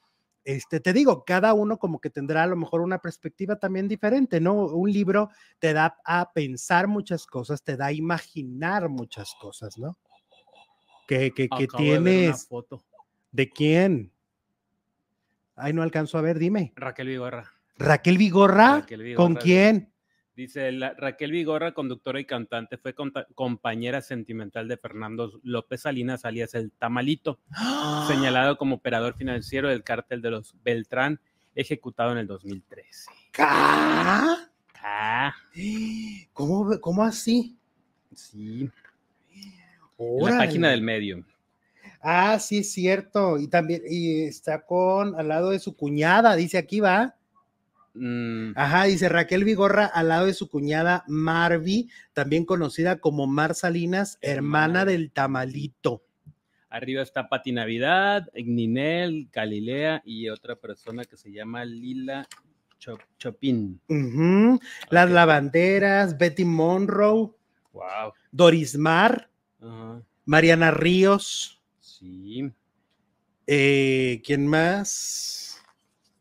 [0.45, 4.41] este, te digo, cada uno como que tendrá a lo mejor una perspectiva también diferente,
[4.41, 4.53] ¿no?
[4.65, 9.97] Un libro te da a pensar muchas cosas, te da a imaginar muchas cosas, ¿no?
[11.07, 12.83] Que, que, que de tienes, foto.
[13.31, 14.11] ¿de quién?
[15.55, 16.73] Ay, no alcanzo a ver, dime.
[16.75, 17.51] Raquel Vigorra.
[17.77, 19.91] Raquel Vigorra, Raquel ¿con quién?
[20.35, 26.25] Dice la- Raquel Vigorra, conductora y cantante, fue conta- compañera sentimental de Fernando López Salinas,
[26.25, 27.39] alias el Tamalito,
[28.07, 31.19] señalado como operador financiero del cártel de los Beltrán,
[31.53, 33.11] ejecutado en el 2013.
[33.31, 34.49] ¿Ca?
[34.85, 35.35] Ah,
[36.33, 37.57] ¿Cómo, cómo así?
[38.15, 38.69] sí.
[39.97, 41.23] En la página del medio.
[42.01, 43.37] Ah, sí, es cierto.
[43.39, 47.15] Y también y está con al lado de su cuñada, dice aquí, va.
[47.95, 53.53] Mm, Ajá, dice Raquel Vigorra al lado de su cuñada Marvi, también conocida como Mar
[53.53, 56.01] Salinas, hermana del tamalito.
[56.69, 62.27] arriba está Pati Navidad, Ninel, Galilea y otra persona que se llama Lila
[62.79, 63.79] Chop- Chopin.
[64.89, 67.29] Las lavanderas, Betty Monroe,
[67.73, 68.13] Wow.
[68.31, 69.29] Doris Mar,
[70.25, 72.49] Mariana Ríos, Sí.
[73.47, 75.61] eh, ¿quién más?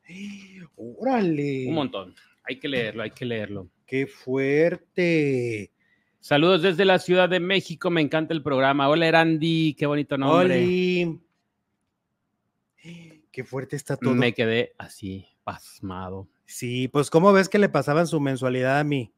[0.76, 1.66] Órale.
[1.68, 2.14] Un montón.
[2.44, 3.68] Hay que leerlo, hay que leerlo.
[3.86, 5.70] Qué fuerte.
[6.20, 8.88] Saludos desde la Ciudad de México, me encanta el programa.
[8.88, 10.62] Hola Erandi, qué bonito nombre.
[10.62, 11.20] Oli.
[13.32, 14.14] Qué fuerte está todo.
[14.14, 16.28] Me quedé así, pasmado.
[16.44, 19.10] Sí, pues ¿cómo ves que le pasaban su mensualidad a mí?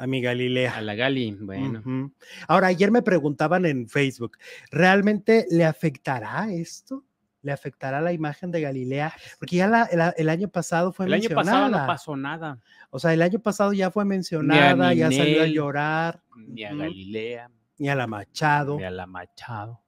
[0.00, 0.76] A mi Galilea.
[0.78, 2.10] A la Gali, bueno.
[2.48, 4.38] Ahora, ayer me preguntaban en Facebook,
[4.70, 7.04] ¿realmente le afectará esto?
[7.42, 9.12] ¿Le afectará la imagen de Galilea?
[9.38, 11.44] Porque ya la- el, el año pasado fue El año mencionada.
[11.52, 12.58] pasado no pasó nada,
[12.90, 16.22] O sea, el año pasado ya fue mencionada, ya salió a llorar.
[16.36, 16.74] ni a.
[16.74, 18.76] Galilea, Ni a la Machado.
[18.78, 19.80] ni a la Machado.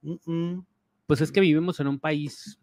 [1.07, 2.59] Pues es que vivimos en un país,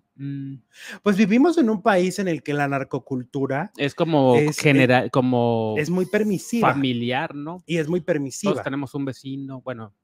[1.02, 5.74] Pues vivimos en un país en el que la narcocultura es como Es- general, como
[5.78, 7.62] es muy permisiva familiar, ¿no?
[7.66, 8.62] y es muy Todos permisiva.
[8.62, 9.94] tenemos un vecino, bueno,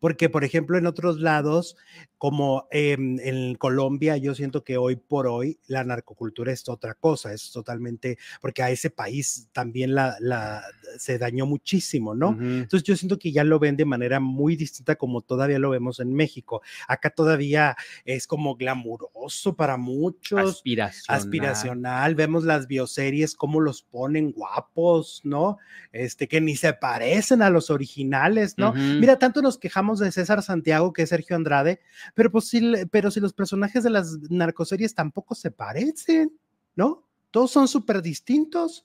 [0.00, 1.76] Porque, por ejemplo, en otros lados,
[2.18, 7.32] como em, en Colombia, yo siento que hoy por hoy la narcocultura es otra cosa,
[7.32, 10.62] es totalmente, porque a ese país también la, la-
[10.98, 12.30] se dañó muchísimo, ¿no?
[12.30, 15.70] ujú, Entonces yo siento que ya lo ven de manera muy distinta como todavía lo
[15.70, 16.62] vemos en México.
[16.88, 21.18] Acá todavía es como glamuroso para muchos, aspiracional.
[21.18, 22.14] aspiracional.
[22.14, 25.58] Vemos las bioseries, cómo los ponen guapos, ¿no?
[25.92, 28.70] Este, que ni se parecen a los originales, ¿no?
[28.70, 28.78] Ujú.
[28.98, 31.80] Mira, tanto nos quejamos de César Santiago que es Sergio Andrade,
[32.14, 36.38] pero pues le- pero si los personajes de las narcoseries tampoco se parecen,
[36.76, 37.08] ¿no?
[37.30, 38.84] Todos son súper distintos.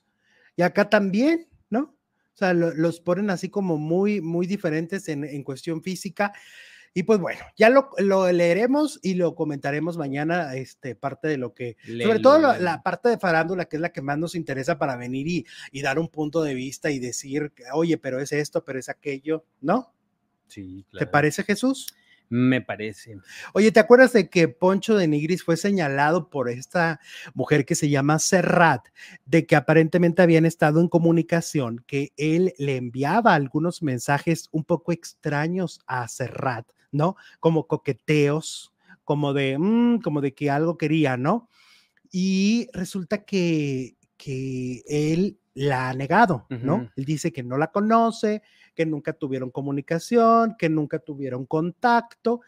[0.55, 1.81] Y acá también, ¿no?
[2.33, 6.31] O sea, lo- los ponen así como muy, muy diferentes en, en cuestión física.
[6.93, 11.53] Y pues bueno, ya lo, lo leeremos y lo comentaremos mañana, este, parte de lo
[11.53, 11.75] que,
[12.07, 14.95] sobre todo la, la parte de farándula, que es la que más nos interesa para
[14.95, 18.79] venir y, y dar un punto de vista y decir, oye, pero es esto, pero
[18.79, 19.93] es aquello, ¿no?
[20.49, 21.93] Sí, ¿Te parece, Jesús?
[22.29, 23.17] Me parece.
[23.53, 26.99] Oye, ¿te acuerdas de que Poncho de Nigris fue señalado por esta
[27.33, 28.85] mujer que se llama Serrat,
[29.25, 34.91] de que aparentemente habían estado en comunicación, que él le enviaba algunos mensajes un poco
[34.91, 37.15] extraños a Serrat, ¿no?
[37.39, 41.49] Como coqueteos, como de, mm, como de que algo quería, ¿no?
[42.11, 46.89] Y resulta que, que él la ha negado, ¿no?
[46.95, 48.41] Él dice que no la conoce,
[48.75, 52.41] que nunca tuvieron comunicación, que nunca tuvieron contacto.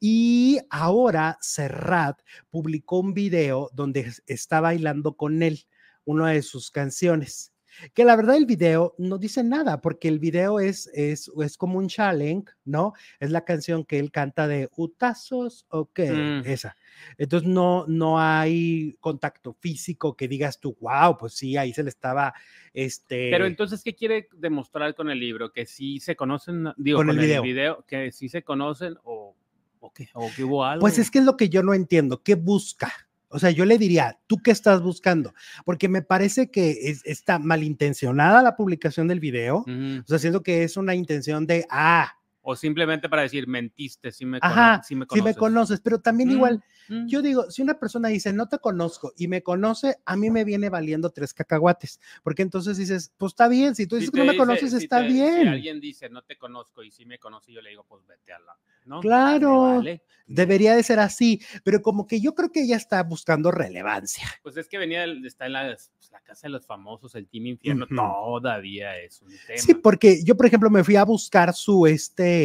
[0.00, 5.66] Y ahora Serrat publicó un video donde es- está bailando con él
[6.04, 7.52] una de sus canciones.
[7.94, 11.78] Que la verdad el video no dice nada, porque el video es, es, es como
[11.78, 12.92] un challenge, ¿no?
[13.20, 16.42] Es la canción que él canta de Utazos o qué, Mm.
[16.46, 16.76] esa.
[17.16, 21.90] Entonces no, no hay contacto físico que digas tú, wow, pues sí, ahí se le
[21.90, 22.34] estaba,
[22.72, 23.30] este...
[23.30, 25.52] Pero entonces, ¿qué quiere demostrar con el libro?
[25.52, 27.42] ¿Que sí se conocen, digo, Con con, el el, video.
[27.42, 27.84] video.
[27.86, 29.36] que sí se conocen o,
[29.80, 30.80] o, qué, o que hubo algo?
[30.80, 32.22] Pues es que es lo que yo no entiendo.
[32.22, 32.92] ¿Qué busca?
[33.30, 35.34] O sea, yo le diría, ¿tú qué estás buscando?
[35.64, 39.64] Porque me parece que es- está malintencionada la publicación del video.
[40.00, 42.14] O sea, siento que es una intención de, ah,
[42.50, 45.36] O simplemente para decir, mentiste, sí me, ajá, sí me si me conoces.
[45.36, 47.06] conoces, pero también Mm, igual, mm.
[47.06, 50.44] yo digo, si una persona dice, no te conozco y me conoce, a mí me
[50.44, 54.18] viene valiendo tres cacahuates, porque entonces dices, pues está bien, si tú Si dices que
[54.20, 55.48] no me dice- conoces, si está te- Si bien.
[55.48, 58.38] alguien dice, no te conozco y sí me conoce, yo le digo, pues vete a
[58.38, 58.56] la.
[58.86, 59.00] ¿no?
[59.00, 59.50] Claro.
[59.72, 60.02] Me vale.
[60.26, 64.24] Debería de ser así, pero como que yo creo que ella está buscando relevancia.
[64.42, 67.46] Pues es que venía, está en la, pues, la casa de los famosos, el Team
[67.46, 69.58] Infierno, todavía es un tema.
[69.58, 72.37] Sí, porque yo, por ejemplo, me fui a buscar su, este,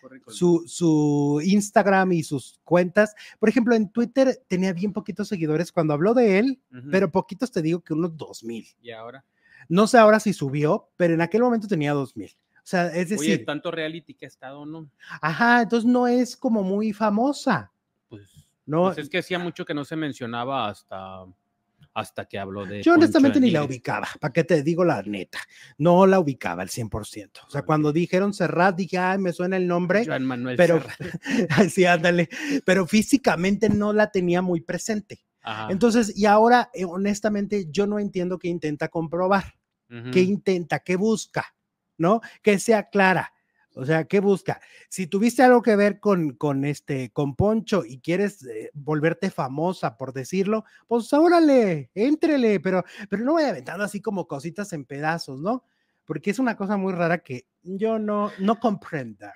[0.00, 0.34] Currículum.
[0.36, 3.14] su, su Instagram y sus cuentas.
[3.38, 7.60] Por ejemplo, en Twitter tenía bien poquitos seguidores cuando habló de él, pero poquitos te
[7.62, 8.66] digo que unos dos mil.
[8.80, 9.24] Y ahora,
[9.68, 12.30] No sé ahora si subió, pero en aquel momento tenía dos mil.
[12.56, 14.88] O sea, es oye, decir, tanto reality que ha estado, ¿no?
[15.20, 17.72] ajá, entonces no es como muy famosa,
[18.08, 18.84] Pues, ¿no?
[18.84, 21.24] pues es que hacía mucho que no se mencionaba hasta,
[21.94, 22.82] hasta que habló de.
[22.82, 25.38] Yo honestamente ni la ubicaba, para qué te digo la neta,
[25.78, 27.40] no la ubicaba al 100%.
[27.46, 31.20] O sea, cuando dijeron Serrat, dije, ay, me suena el nombre, Joan Manuel pero, Serrat.
[31.70, 32.28] sí, ándale,
[32.64, 35.24] pero físicamente no la tenía muy presente.
[35.42, 35.68] Ajá.
[35.70, 39.54] Entonces, y ahora, eh, honestamente, yo no entiendo qué intenta comprobar,
[39.90, 40.10] Ujú.
[40.10, 41.54] qué intenta, qué busca,
[41.96, 42.20] ¿no?
[42.42, 43.32] Que sea clara.
[43.74, 44.60] O sea, ¿qué busca?
[44.88, 49.96] Si tuviste algo que ver con, con este, con Poncho y quieres eh, volverte famosa,
[49.96, 55.40] por decirlo, pues órale, éntrele, pero, pero no vaya aventando así como cositas en pedazos,
[55.40, 55.64] ¿no?
[56.04, 59.26] Porque es una cosa muy rara que yo no, no comprendo.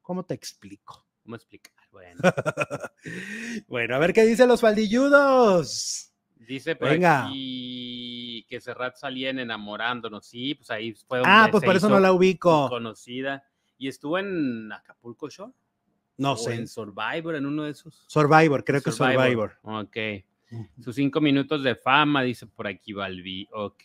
[0.00, 1.04] ¿Cómo te explico?
[1.22, 1.74] ¿Cómo explicar?
[1.90, 2.20] Bueno.
[3.68, 6.12] bueno, a ver qué dicen los faldilludos.
[6.46, 7.26] Dice por Venga.
[7.26, 10.26] aquí que Serrat salía en enamorándonos.
[10.26, 12.68] Sí, pues ahí fue Ah, donde pues se por eso no la ubico.
[12.68, 13.44] Conocida.
[13.78, 15.52] Y estuvo en Acapulco Show.
[16.18, 16.54] No o sé.
[16.54, 18.04] en Survivor, en uno de esos.
[18.08, 19.58] Survivor, creo que Survivor.
[19.62, 19.96] Ok.
[20.80, 23.48] Sus cinco minutos de fama, dice por aquí Balbi.
[23.52, 23.82] Ok.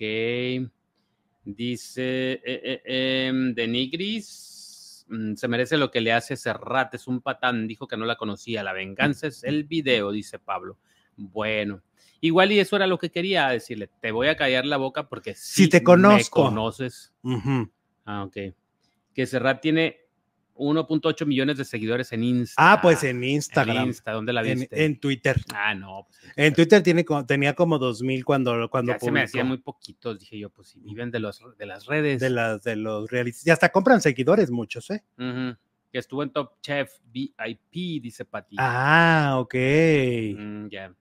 [1.43, 2.81] Dice eh, eh,
[3.27, 5.05] em, de Nigris.
[5.09, 7.67] mm, Se merece lo que le hace Serrat, es un patán.
[7.67, 8.63] Dijo que no la conocía.
[8.63, 10.77] La venganza es el video, dice Pablo.
[11.17, 11.81] Bueno,
[12.21, 13.89] igual y eso era lo que quería decirle.
[13.99, 16.43] Te voy a callar la boca porque Si sí te me conozco.
[16.45, 17.11] conoces.
[17.23, 17.69] Ujú.
[18.05, 18.37] Ah, ok.
[19.13, 19.97] Que Serrat tiene
[20.55, 22.55] 1.8 millones de seguidores en Insta.
[22.73, 23.77] Ah, pues en Instagram.
[23.77, 24.85] En Insta, ¿dónde la En, viste?
[24.85, 25.41] en Twitter.
[25.53, 26.07] Ah, no.
[26.09, 29.25] Pues En Twitter tiene, co- tenía como 2000 cuando, cuando ya se me publicó.
[29.25, 30.19] hacían muy poquitos.
[30.19, 32.19] Dije yo, pues si viven de, los, de las redes.
[32.21, 33.47] de, las, de los realities.
[33.47, 35.03] Y hasta compran seguidores muchos, ¿eh?
[35.17, 38.55] Que estuvo en Top Chef VIP, dice Pati.
[38.59, 39.55] Ah, ok.
[40.37, 40.93] Mm, ya,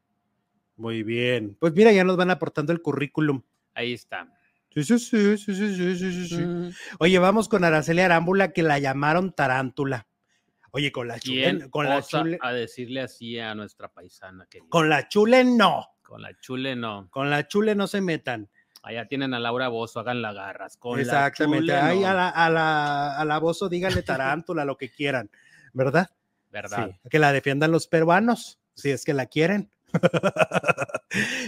[0.76, 1.56] Muy bien.
[1.60, 3.42] Pues mira, ya nos van aportando el currículum.
[3.74, 4.26] ahí está.
[4.72, 6.36] Sí, sí, sí, sí, sí, sí, sí.
[6.36, 6.70] Mm.
[7.00, 10.06] Oye, vamos con Araceli Arámbula, que la llamaron tarántula.
[10.72, 12.38] Oye, con la chule, con la chule.
[12.40, 14.46] A decirle así a nuestra paisana.
[14.68, 15.88] Con la chule no.
[16.02, 17.08] Con la chule no.
[17.10, 18.48] Con la chule no se metan.
[18.82, 20.76] Allá tienen a Laura Bozo, hagan la garras.
[20.76, 21.66] Con Exactamente.
[21.66, 22.08] La chule, Ahí no.
[22.08, 25.30] a, la, a, la, a la Bozo díganle tarántula, lo que quieran,
[25.72, 26.08] ¿verdad?
[26.50, 26.92] ¿Verdad?
[27.10, 29.70] Que la defiendan los peruanos, si es que la quieren.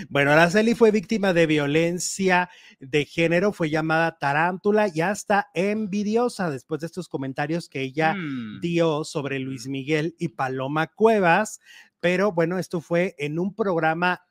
[0.08, 6.80] bueno, Araceli fue víctima de violencia de género, fue llamada tarántula y hasta envidiosa después
[6.80, 8.60] de estos comentarios que ella Mm.
[8.60, 11.60] dio sobre Luis Miguel y Paloma Cuevas.
[12.00, 14.22] Pero bueno, esto fue en un programa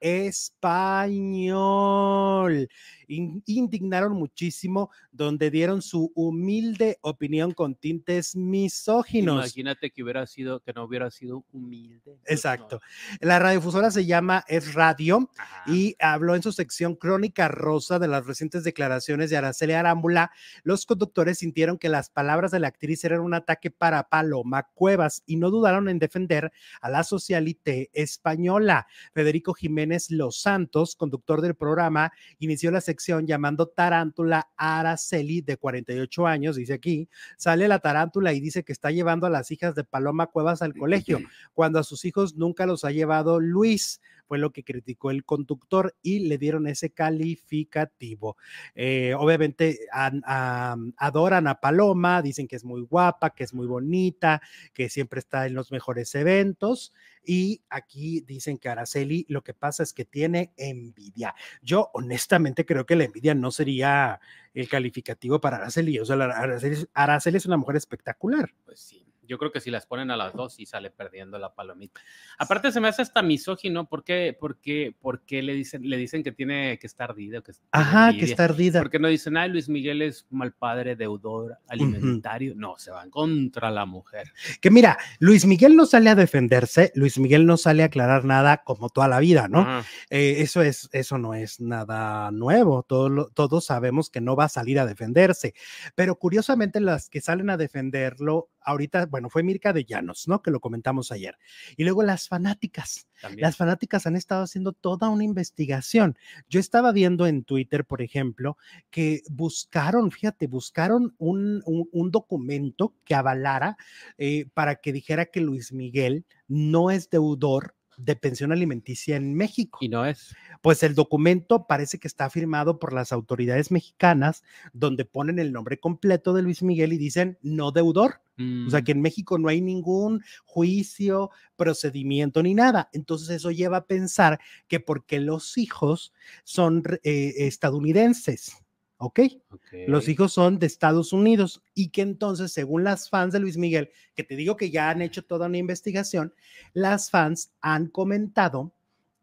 [1.11, 2.67] español.
[3.11, 9.35] In- indignaron muchísimo, donde dieron su humilde opinión con tintes misóginos.
[9.35, 11.99] Imagínate que hubiera sido, que no hubiera sido humilde.
[12.05, 12.23] Pues, no.
[12.25, 12.79] Exacto.
[13.19, 15.63] La radiodifusora se llama Es Radio Ajá.
[15.69, 20.31] y habló en su sección Crónica Rosa de las recientes declaraciones de Araceli Arámbula.
[20.63, 25.21] Los conductores sintieron que las palabras de la actriz eran un ataque para Paloma Cuevas
[25.25, 28.87] y no dudaron en defender a la socialité española.
[29.13, 36.27] Federico Jiménez Los Santos, conductor del programa, inició la sección llamando tarántula Araceli de 48
[36.27, 39.83] años, dice aquí, sale la tarántula y dice que está llevando a las hijas de
[39.83, 41.19] Paloma Cuevas al colegio,
[41.53, 44.01] cuando a sus hijos nunca los ha llevado Luis,
[44.31, 48.37] fue lo que criticó el conductor y le dieron ese calificativo.
[48.75, 53.67] Eh, obviamente an- am, adoran a Paloma, dicen que es muy guapa, que es muy
[53.67, 54.41] bonita,
[54.73, 56.93] que siempre está en los mejores eventos.
[57.25, 61.35] Y aquí dicen que Araceli lo que pasa es que tiene envidia.
[61.61, 64.21] Yo honestamente creo que la envidia no sería
[64.53, 65.99] el calificativo para Araceli.
[65.99, 68.53] O sea, Araceli, Araceli es una mujer espectacular.
[68.63, 69.10] Pues sí.
[69.31, 72.01] Yo creo que si las ponen a las dos y sale perdiendo la palomita.
[72.37, 75.95] Aparte se me hace hasta misógino, ¿por qué, por qué, por qué le, dicen, le
[75.95, 77.41] dicen que tiene que estar ardida?
[77.41, 78.81] Que Ajá, que está ardida.
[78.81, 82.55] ¿Por qué no dicen, ay, Luis Miguel es mal padre, deudor, alimentario?
[82.57, 84.33] No, se van contra la mujer.
[84.59, 88.63] Que mira, Luis Miguel no sale a defenderse, Luis Miguel no sale a aclarar nada
[88.65, 89.61] como toda la vida, ¿no?
[89.61, 89.85] Ajá.
[90.09, 92.83] Eh, eso es, eso no es nada nuevo.
[92.83, 95.53] Todo todos sabemos que no va a salir a defenderse.
[95.95, 100.41] Pero curiosamente, las que salen a defenderlo ahorita, bueno, fue Mirka de Llanos, ¿no?
[100.41, 101.37] Que lo comentamos ayer.
[101.77, 103.07] Y luego las fanáticas.
[103.21, 103.41] También.
[103.41, 106.17] Las fanáticas han estado haciendo toda una investigación.
[106.49, 108.57] Yo estaba viendo en Twitter, por ejemplo,
[108.89, 113.77] que buscaron, fíjate, buscaron un, un- un documento que avalara
[114.17, 119.79] eh, para que dijera que Luis Miguel no es deudor de pensión alimenticia en México.
[119.81, 120.35] Y no es.
[120.61, 125.79] Pues el documento parece que está firmado por las autoridades mexicanas, donde ponen el nombre
[125.79, 128.21] completo de Luis Miguel y dicen no deudor.
[128.65, 132.89] O sea Mm, que en México no hay ningún juicio, procedimiento ni nada.
[132.93, 138.53] Entonces eso lleva a pensar que porque los hijos son eh, estadounidenses,
[139.01, 139.19] ¿ok?
[139.49, 139.73] ok.
[139.87, 143.89] Los hijos son de Estados Unidos y que entonces, según las fans de Luis Miguel,
[144.15, 146.33] que te digo que ya han hecho toda una investigación,
[146.73, 148.75] las fans han comentado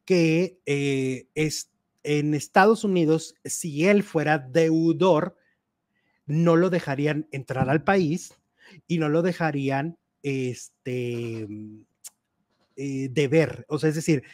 [0.04, 1.70] que eh, es,
[2.02, 5.36] en Estados Unidos, si él fuera deudor,
[6.26, 8.34] no lo dejarían entrar al país
[8.88, 11.80] y no lo dejarían este, mm,
[12.76, 13.64] eh, deber.
[13.68, 14.24] O sea, es decir,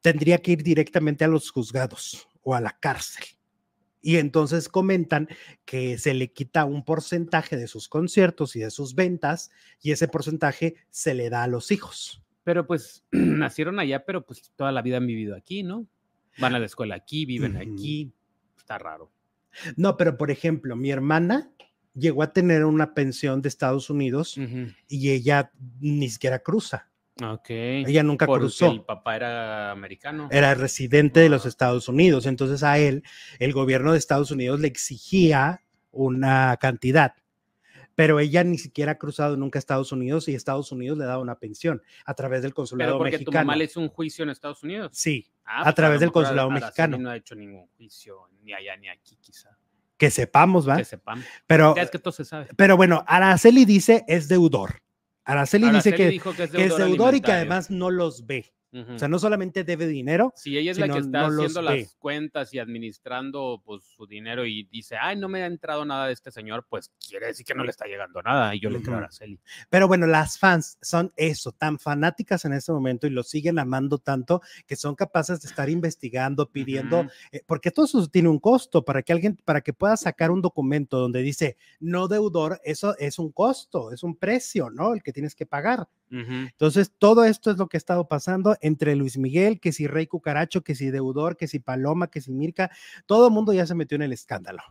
[0.00, 3.24] tendría que ir directamente a los juzgados o a la cárcel.
[4.02, 5.28] Y entonces comentan
[5.64, 10.08] que se le quita un porcentaje de sus conciertos y de sus ventas y ese
[10.08, 12.22] porcentaje se le da a los hijos.
[12.44, 15.86] Pero pues nacieron allá, pero pues toda la vida han vivido aquí, ¿no?
[16.38, 18.12] Van a la escuela aquí, viven aquí.
[18.56, 19.12] Está raro.
[19.76, 21.50] No, pero por ejemplo, mi hermana
[21.94, 24.38] llegó a tener una pensión de Estados Unidos
[24.88, 26.89] y ella ni siquiera cruza.
[27.22, 27.46] Ok.
[27.50, 28.70] Ella nunca Porque cruzó.
[28.70, 30.28] el papá era americano.
[30.30, 31.44] Era residente de los.
[31.46, 32.26] Estados Unidos.
[32.26, 33.02] Entonces a él,
[33.38, 37.14] el gobierno de Estados Unidos le exigía una cantidad,
[37.96, 41.20] pero ella ni siquiera ha cruzado nunca a Estados Unidos y Estados Unidos le daba
[41.20, 43.44] una pensión a través del consulado Pero porque tu mexicano.
[43.46, 44.92] mamá le hizo un juicio en Estados Unidos.
[44.94, 46.98] Sí, Ah, a pues, través lo del consulado Araceli mexicano.
[46.98, 49.50] No ha hecho ningún juicio, ni allá ni aquí, quizá.
[49.98, 50.76] que sepamos, ¿va?
[50.76, 51.24] Que sepamos.
[51.46, 52.46] Pero, es que todo se sabe.
[52.56, 54.80] pero bueno, Araceli dice es deudor.
[55.24, 58.26] Araceli, Araceli dice que, dijo que es que es deudor y que además no los
[58.26, 58.52] ve.
[58.72, 61.80] O sea, no solamente debe dinero, Si ella es la que está no haciendo ve.
[61.80, 66.06] las cuentas y administrando pues su dinero y dice, ay, no me ha entrado nada
[66.06, 68.54] de este señor, pues quiere decir que no le está llegando nada.
[68.54, 68.98] Y yo le creo a.
[68.98, 69.40] Araceli.
[69.68, 73.98] pero bueno, las fans son eso, tan fanáticas en este momento y lo siguen amando
[73.98, 78.84] tanto que son capaces de estar investigando, pidiendo, eh, porque todo eso tiene un costo
[78.84, 83.18] para que alguien, para que pueda sacar un documento donde dice no deudor, eso es
[83.18, 84.92] un costo, es un precio, ¿no?
[84.92, 85.88] El que tienes que pagar.
[86.10, 90.06] Entonces, todo esto es lo que ha estado pasando entre Luis Miguel, que si Rey
[90.08, 92.70] Cucaracho, que si Deudor, que si Paloma, que si Mirka,
[93.06, 94.62] todo el mundo ya se metió en el escándalo.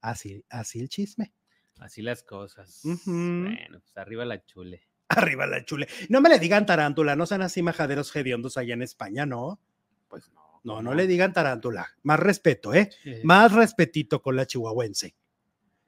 [0.00, 1.32] Así, así el chisme.
[1.78, 2.82] Así las cosas.
[3.06, 4.82] Bueno, pues arriba la chule.
[5.08, 5.88] Arriba la chule.
[6.08, 9.60] No me le digan tarántula, no sean así majaderos hediondos allá en España, ¿no?
[10.06, 10.60] Pues no.
[10.62, 11.88] No, no le digan tarántula.
[12.02, 12.90] Más respeto, ¿eh?
[13.02, 13.16] Sí.
[13.24, 15.16] Más respetito con la chihuahuense.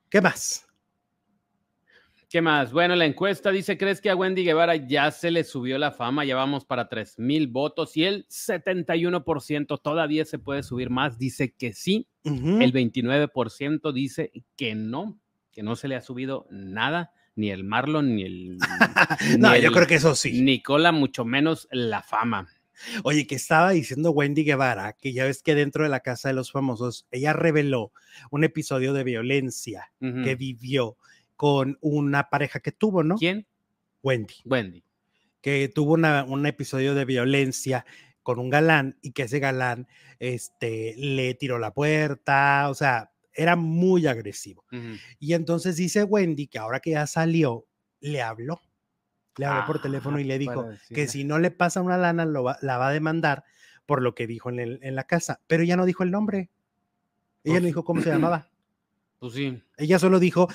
[0.08, 0.66] ¿Qué más?
[2.32, 2.72] ¿Qué más?
[2.72, 6.24] Bueno, la encuesta dice, ¿crees que a Wendy Guevara ya se le subió la fama?
[6.24, 11.18] Ya vamos para 3 mil votos y el 71% todavía se puede subir más.
[11.18, 12.08] Dice que sí.
[12.24, 12.62] Ujú.
[12.62, 15.20] El 29% dice que no,
[15.50, 18.56] que no se le ha subido nada, ni el Marlon, ni el
[19.38, 20.40] no, yo creo que eso sí.
[20.40, 22.48] Nicola, mucho menos la fama.
[23.04, 26.34] Oye, que estaba diciendo Wendy Guevara, que ya ves que dentro de la casa de
[26.34, 27.92] los famosos, ella reveló
[28.30, 30.96] un episodio de violencia que vivió
[31.42, 33.16] con una pareja que tuvo, ¿no?
[33.16, 33.48] ¿Quién?
[34.00, 34.84] Wendy, Wendy.
[35.40, 37.84] que tuvo una- un episodio de violencia
[38.22, 39.88] con un galán y que ese galán
[40.20, 44.64] este, le tiró la puerta, o sea, era muy agresivo.
[45.18, 47.66] Y entonces dice Wendy que ahora que ya salió,
[47.98, 48.60] le habló.
[49.36, 52.24] Le habló por Ah, teléfono y le dijo que si no le pasa una lana,
[52.24, 53.42] lo va- la va a demandar
[53.84, 55.40] por lo que dijo en, el- en la casa.
[55.48, 56.50] Pero ella no dijo el nombre.
[57.42, 58.48] Ella Pues- no dijo cómo se llamaba.
[59.18, 60.48] Pues sí, Ella solo dijo,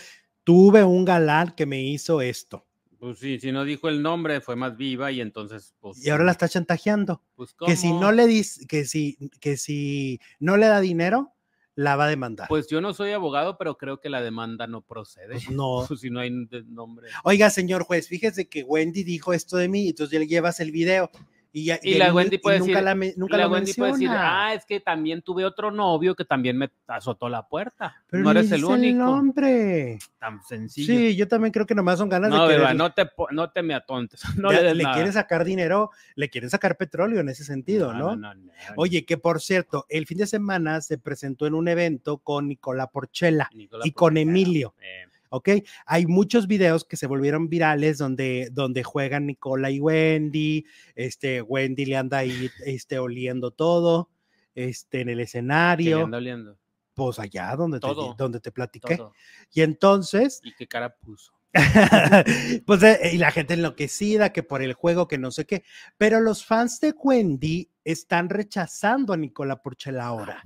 [0.47, 2.65] tuve un galán que me hizo esto.
[2.99, 6.01] pues sí, si no dijo el nombre, fue más viva y entonces, pues.
[6.05, 7.21] Y ahora la está chantajeando.
[7.35, 7.99] pues, Que si ¿cómo?
[7.99, 11.33] no le dis, que si, que si no le da dinero,
[11.75, 12.47] la va a demandar.
[12.47, 15.33] Pues yo no soy abogado, pero creo que la demanda no procede.
[15.33, 15.83] Pues no.
[15.85, 16.31] Pues si no hay
[16.65, 17.09] nombre.
[17.25, 20.71] Oiga, señor juez, fíjese que Wendy dijo esto de mí, entonces ya le llevas el
[20.71, 21.11] video.
[21.57, 23.73] Y, ya, Y la él Wendy puede nunca decir- la, me- nunca la lo Wendy
[23.73, 24.45] puede decir, menciona.
[24.47, 27.95] ah, es que también tuve otro novio que también me azotó la puerta.
[28.11, 28.97] Pero no eres el único.
[29.05, 29.97] nombre.
[30.19, 30.93] Tan sencillo.
[30.93, 33.63] Sí, yo también creo que nomás son ganas no, de beba, no te, no te
[33.63, 34.21] me atontes.
[34.37, 38.15] No ya le le quieren sacar dinero, le quieren sacar petróleo en ese sentido, ¿no?
[38.15, 38.51] no, no.
[38.75, 42.85] Oye, que por cierto, el fin de semana se presentó en un evento con Nicola
[42.87, 44.75] Porchela, Nicola y con Emilio.
[44.79, 45.49] eh, ¿ok?
[45.85, 50.65] Hay muchos videos que se volvieron virales donde, donde juegan Nicola y Wendy,
[50.95, 54.09] este, Wendy le anda ahí este, oliendo todo,
[54.55, 56.57] este, en el que le escenario, anda oliendo.
[56.93, 58.97] pues allá donde te, Todo, donde te platiqué.
[58.97, 59.13] Todo.
[59.53, 61.33] Y entonces, ¿Y qué cara puso?
[62.65, 65.63] pues eh, y la gente enloquecida que por el juego que no sé qué,
[65.97, 70.43] pero los fans de Wendy están rechazando a Nicola Porchela ahora.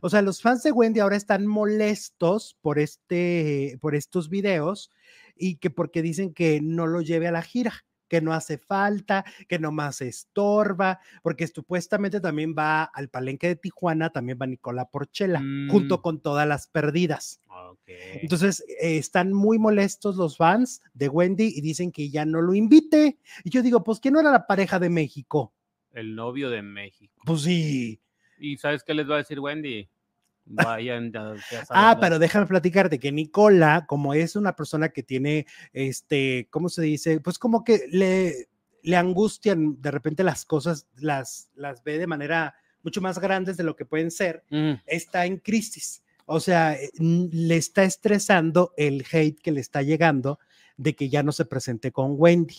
[0.00, 4.90] O sea, los fans de Wendy ahora están molestos por este por estos videos
[5.36, 9.24] y que porque dicen que no lo lleve a la gira, que no hace falta,
[9.48, 15.40] que nomás estorba, porque supuestamente también va al palenque de Tijuana, también va Nicola Porchela,
[15.70, 16.02] junto Mm.
[16.02, 17.40] con todas las perdidas.
[17.86, 22.54] Entonces, eh, están muy molestos los fans de Wendy y dicen que ya no lo
[22.54, 23.18] invite.
[23.44, 25.52] Y yo digo, pues que no era la pareja de México.
[25.92, 27.20] el novio de México.
[27.24, 28.00] Pues sí.
[28.38, 29.88] ¿Y sabes qué les va a decir Wendy?
[30.50, 35.02] Vayan, ya, ya saben, Ah, pero déjame platicarte que Nicola, como es una persona que
[35.02, 37.20] tiene, este, ¿cómo se dice?
[37.20, 38.48] Pues como que le,
[38.82, 43.64] le angustian de repente las cosas, las, las ve de manera mucho más grandes de
[43.64, 46.02] lo que pueden ser, Mm, está en crisis.
[46.26, 50.38] O sea, eh, le está estresando el hate que le está llegando
[50.76, 52.56] de que ya no se presente con Wendy.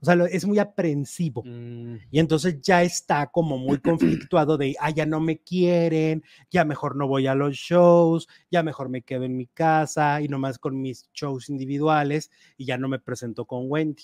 [0.00, 1.42] O sea, es muy aprensivo.
[1.44, 6.64] mm, Y entonces ya está como muy conflictuado de, ah, ya no me quieren, ya
[6.64, 10.58] mejor no voy a los shows, ya mejor me quedo en mi casa y nomás
[10.58, 14.02] con mis shows individuales y ya no me presento con Wendy.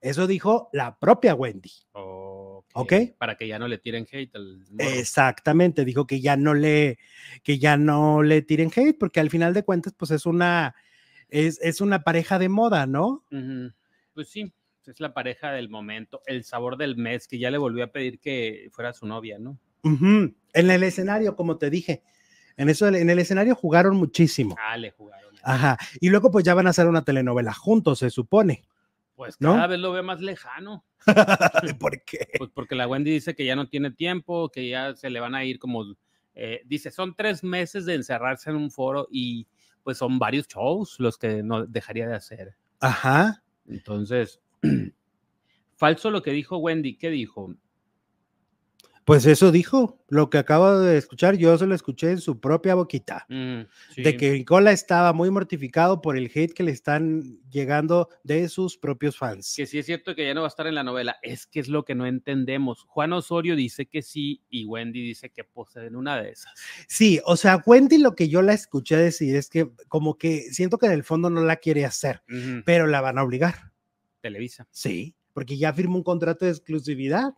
[0.00, 1.70] Eso dijo la propia Wendy.
[1.92, 2.64] ok.
[2.72, 2.92] ¿Ok?
[3.18, 4.64] Para que ya no le tiren hate al.
[4.78, 6.98] Exactamente, dijo que ya no le,
[7.42, 10.74] que ya no le tiren hate, porque al final de cuentas, pues es una,
[11.28, 13.24] es, es una pareja de moda, ¿no?
[14.14, 14.52] Pues sí,
[14.86, 18.18] es la pareja del momento, el sabor del mes, que ya le volvió a pedir
[18.18, 19.58] que fuera su novia, ¿no?
[19.82, 22.02] En el escenario, como te dije,
[22.56, 24.56] en eso, en el escenario jugaron muchísimo.
[24.58, 25.34] Ah, le jugaron.
[25.42, 25.78] Ajá.
[26.00, 28.62] Y luego pues ya van a hacer una telenovela juntos, se supone.
[29.14, 29.54] Pues ¿no?
[29.54, 30.84] cada vez lo ve más lejano.
[31.78, 32.28] ¿Por qué?
[32.38, 35.34] Pues porque la Wendy dice que ya no tiene tiempo, que ya se le van
[35.34, 35.94] a ir como,
[36.34, 39.46] eh, dice, son tres meses de encerrarse en un foro y
[39.82, 42.56] pues son varios shows los que no dejaría de hacer.
[42.80, 43.42] Ajá.
[43.66, 44.40] Entonces,
[45.76, 47.54] falso lo que dijo Wendy, ¿qué dijo?
[49.06, 52.76] Pues eso dijo, lo que acabo de escuchar, yo se lo escuché en su propia
[52.76, 54.02] boquita, Mm, sí.
[54.02, 58.76] de que Nicola estaba muy mortificado por el hate que le están llegando de sus
[58.76, 59.54] propios fans.
[59.56, 61.16] Que sí es cierto que ya no va a estar en la novela.
[61.22, 62.84] Es que es lo que no entendemos.
[62.86, 66.52] Juan Osorio dice que sí y Wendy dice que poseen una de esas.
[66.86, 70.78] Sí, o sea, Wendy lo que yo la escuché decir es que como que siento
[70.78, 72.22] que en el fondo no la quiere hacer,
[72.64, 73.69] pero la van a obligar.
[74.20, 74.68] Televisa.
[74.70, 77.34] Sí, porque ya firmó un contrato de exclusividad.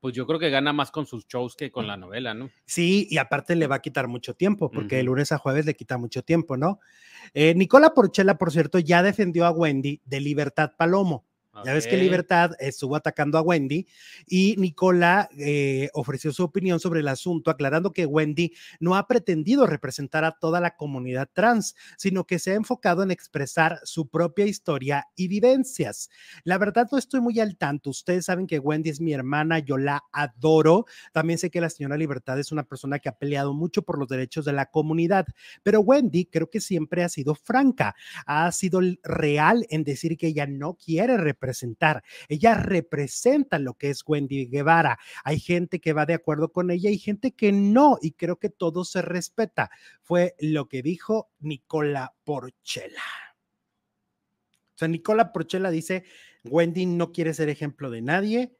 [0.00, 2.50] Pues yo creo que gana más con sus shows que con la novela, ¿no?
[2.64, 5.12] Sí, y aparte le va a quitar mucho tiempo, porque de Ujú.
[5.12, 6.80] lunes a jueves le quita mucho tiempo, ¿no?
[7.34, 11.24] Eh, Nicola Porchela, por cierto, ya defendió a Wendy de Libertad Palomo.
[11.64, 11.96] Ya ves que.
[11.96, 13.86] Libertad estuvo atacando a Wendy
[14.26, 19.66] y Nicola eh, ofreció su opinión sobre el asunto, aclarando que Wendy no ha pretendido
[19.66, 24.46] representar a toda la comunidad trans, sino que se ha enfocado en expresar su propia
[24.46, 26.10] historia y vivencias.
[26.44, 27.90] La verdad no estoy muy al tanto.
[27.90, 30.84] Ustedes saben que Wendy es mi hermana, yo la adoro.
[31.12, 34.08] También sé que la señora Libertad es una persona que ha peleado mucho por los
[34.08, 35.26] derechos de la comunidad,
[35.62, 37.94] pero Wendy creo que siempre ha sido franca,
[38.26, 41.45] ha sido real en decir que ella no quiere representar.
[42.28, 44.98] Ella representa lo que es Wendy Guevara.
[45.24, 48.50] Hay gente que va de acuerdo con ella y gente que no, y creo que
[48.50, 49.70] todo se respeta.
[50.02, 53.02] Fue lo que dijo Nicola Porchela.
[54.74, 56.04] O sea, Nicola Porchela dice,
[56.44, 58.56] Wendy no quiere ser ejemplo de nadie,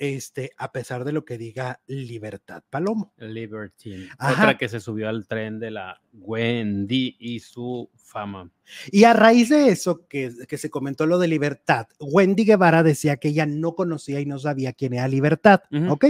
[0.00, 3.12] este, a pesar de lo que diga Libertad Palomo.
[3.18, 4.08] Libertine.
[4.18, 4.32] Ajá.
[4.32, 8.50] Otra que se subió al tren de la Wendy y su fama.
[8.90, 13.18] Y a raíz de eso que, que se comentó lo de Libertad, Wendy Guevara decía
[13.18, 15.92] que ella no conocía y no sabía quién era Libertad, Ujú.
[15.92, 16.04] ¿ok?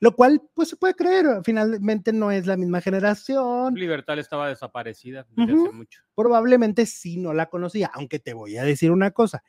[0.00, 5.24] Lo cual, pues se puede creer, finalmente no es la misma generación, Libertad estaba desaparecida
[5.36, 6.00] desde hace mucho.
[6.16, 9.44] probablemente sí no la conocía, aunque te voy a decir una cosa.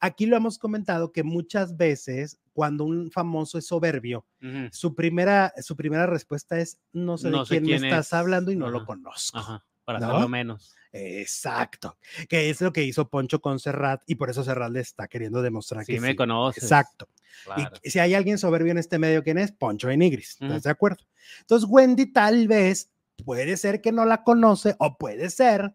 [0.00, 4.26] Aquí lo hemos comentado que muchas veces cuando un famoso es soberbio,
[4.70, 8.06] su primera, su primera respuesta es no sé No de sé quién, quién me estás
[8.08, 8.12] es.
[8.14, 9.38] hablando y no lo conozco.
[9.38, 9.64] Ajá.
[9.84, 10.06] Para ¿No?
[10.06, 10.74] hacerlo menos.
[10.92, 15.08] Exacto, que es lo que hizo Poncho con Serrat y por eso Serrat le está
[15.08, 16.16] queriendo demostrar Sí, que me sí.
[16.16, 16.62] conoces.
[16.62, 17.08] Exacto.
[17.44, 17.70] Claro.
[17.82, 19.50] Y si hay alguien soberbio en este medio, ¿quién es?
[19.52, 20.38] Poncho de Nigris.
[20.40, 21.04] ¿Estás de acuerdo?
[21.40, 22.90] Entonces, Wendy tal vez
[23.24, 25.74] puede ser que no la conoce o puede ser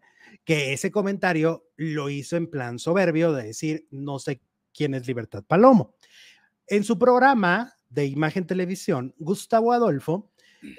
[0.50, 4.42] que ese comentario lo hizo en plan soberbio de decir, no sé
[4.74, 5.94] quién es Libertad Palomo.
[6.66, 10.32] En su programa de Imagen Televisión, Gustavo Adolfo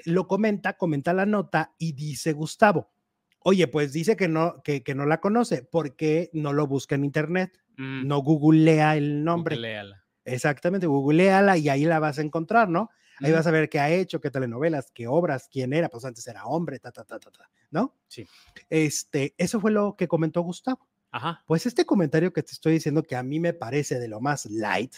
[0.04, 2.92] lo comenta, comenta la nota y dice Gustavo,
[3.40, 6.96] oye, pues dice que no, que, que no la conoce, ¿por qué no lo busca
[6.96, 7.58] en internet?
[7.78, 9.56] Mm, No googlea el nombre.
[9.56, 10.04] googleala.
[10.26, 12.90] Exactamente, googleala y ahí la vas a encontrar, ¿no?
[13.20, 16.26] Ahí vas a ver qué ha hecho, qué telenovelas, qué obras, quién era, pues antes
[16.28, 17.96] era hombre, ta, ta, ta, ta, ta, ¿no?
[18.08, 18.28] Sí.
[18.70, 20.88] Este, eso fue lo que comentó Gustavo.
[21.12, 21.44] Ajá.
[21.46, 24.46] Pues este comentario que te estoy diciendo que a mí me parece de lo más
[24.46, 24.96] light,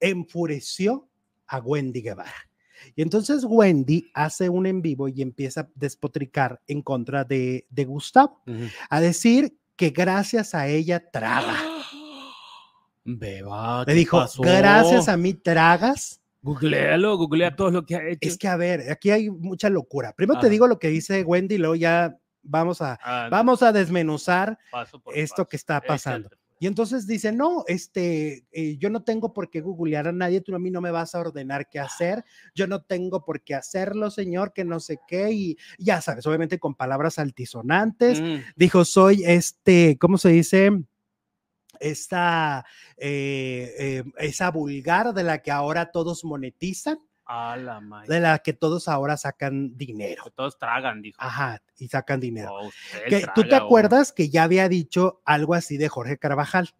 [0.00, 1.08] enfureció
[1.46, 2.32] a Wendy Guevara.
[2.96, 7.84] Y entonces Wendy hace un en vivo y empieza a despotricar en contra de, de
[7.84, 8.66] Gustavo, Ujú.
[8.90, 11.56] a decir que gracias a ella traga.
[13.04, 13.80] Beba.
[13.80, 14.42] Le ¿qué dijo, pasó?
[14.42, 16.20] gracias a mí tragas.
[16.44, 18.18] Googlealo, googlea todo lo que ha hecho.
[18.28, 20.12] Es que, a ver, aquí hay mucha locura.
[20.12, 24.58] Primero te digo lo que dice Wendy, luego ya vamos a, Ah, vamos a desmenuzar.
[25.14, 25.48] esto paso.
[25.48, 26.28] que está pasando.
[26.28, 26.44] Échate.
[26.60, 30.54] Y entonces dice, no, este, eh, yo no tengo por qué googlear a nadie, tú
[30.54, 32.24] a mí no me vas a ordenar qué hacer,
[32.54, 36.58] yo no tengo por qué hacerlo, señor, que no sé qué, y ya sabes, obviamente
[36.58, 38.20] con palabras altisonantes.
[38.20, 40.70] Mm, Dijo, soy este, ¿cómo se dice?
[41.84, 42.64] Esta,
[42.96, 48.14] eh, eh, esa vulgar de la que ahora todos monetizan, a la madre.
[48.14, 50.24] de la que todos ahora sacan dinero.
[50.24, 51.16] Que todos tragan, dijo.
[51.20, 52.50] Ajá, y sacan dinero.
[52.52, 52.70] Oh,
[53.34, 53.64] ¿Tú te oh.
[53.64, 56.70] acuerdas que ya había dicho algo así de Jorge Carvajal?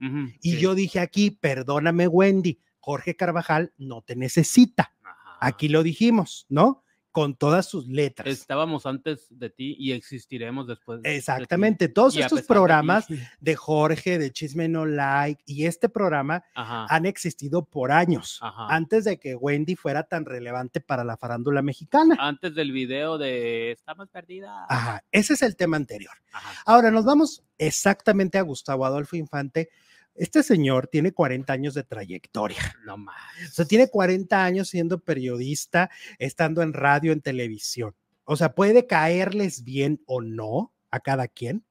[0.41, 0.61] Y sí.
[0.61, 4.93] yo dije aquí, perdóname Wendy, Jorge Carvajal no te necesita.
[5.03, 5.39] Ajá.
[5.41, 6.84] Aquí lo dijimos, ¿no?
[7.15, 8.27] Con todas sus letras.
[8.27, 11.17] Estábamos antes de ti y existiremos después de ti.
[11.17, 13.07] Exactamente, todos Y estos de programas
[13.39, 16.87] de Jorge, de Chisme No Like y este programa Ajá.
[16.91, 18.67] han existido por años, Ajá.
[18.69, 22.17] antes de que Wendy fuera tan relevante para la farándula mexicana.
[22.19, 24.67] Antes del video de Estamos perdidas.
[24.69, 26.15] Ajá, ese es el tema anterior.
[26.33, 26.63] Ajá.
[26.67, 29.69] Ahora nos vamos exactamente a Gustavo Adolfo Infante.
[30.15, 32.77] Este señor tiene 40 años de trayectoria.
[32.85, 33.17] No más.
[33.49, 37.95] O sea, tiene 40 años siendo periodista, estando en radio, en televisión.
[38.25, 41.65] O sea, puede caerles bien o no a cada quien,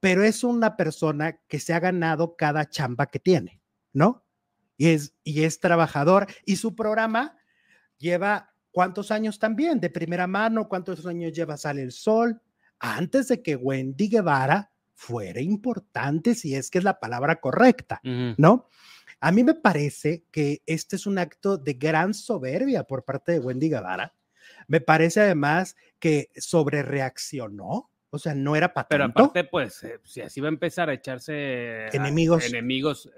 [0.00, 3.60] pero es una persona que se ha ganado cada chamba que tiene,
[3.92, 4.24] ¿no?
[4.76, 6.26] Y es, y es trabajador.
[6.44, 7.38] Y su programa
[7.98, 12.40] lleva cuántos años también, de primera mano, cuántos años lleva Sale el Sol,
[12.80, 18.00] antes de que Wendy Guevara fuera importante, si es que es la palabra correcta.
[18.38, 18.68] ¿no?
[19.20, 23.38] A mí me parece que este es un acto de gran soberbia por parte de
[23.40, 24.14] Wendy Guevara.
[24.68, 27.90] Me parece además que sobre reaccionó.
[28.10, 30.92] O sea, no era para Pero aparte, pues, eh, si así va a empezar a
[30.94, 32.44] echarse a- Enemigos.
[32.46, 33.10] enemigos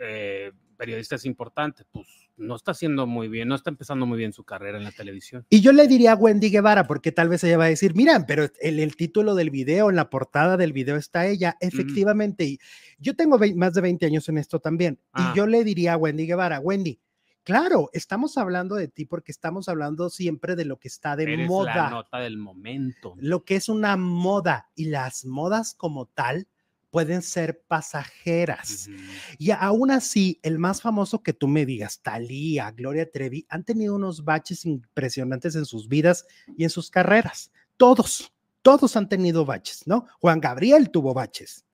[0.77, 2.07] eh, periodistas importantes, pues
[2.37, 5.47] no está haciendo muy bien, no está empezando muy bien su carrera en la televisión.
[5.49, 8.27] Y yo le diría a Wendy Guevara, porque tal vez ella va a decir, miran,
[8.27, 12.45] pero el, el título del video, en la portada del video está ella, efectivamente.
[12.45, 12.59] Y
[12.99, 15.01] yo tengo más de 20 años en esto también.
[15.13, 15.33] Ah.
[15.33, 17.01] Y yo le diría a Wendy Guevara, Wendy,
[17.43, 21.39] claro, estamos hablando de ti porque estamos hablando siempre de lo que está de Eres
[21.41, 23.15] la moda, nota del momento.
[23.19, 24.69] lo que es una moda.
[24.75, 26.49] Y las modas como tal
[26.97, 28.89] pueden ser pasajeras.
[28.89, 28.97] Ujú.
[29.39, 33.95] Y aún así, el más famoso que tú me digas, Talía, Gloria Trevi, han tenido
[33.95, 36.27] unos baches impresionantes en sus vidas
[36.57, 37.53] y en sus carreras.
[37.77, 38.33] Todos,
[38.63, 40.07] todos han tenido baches, ¿no?
[40.21, 41.67] Juan Gabriel tuvo baches.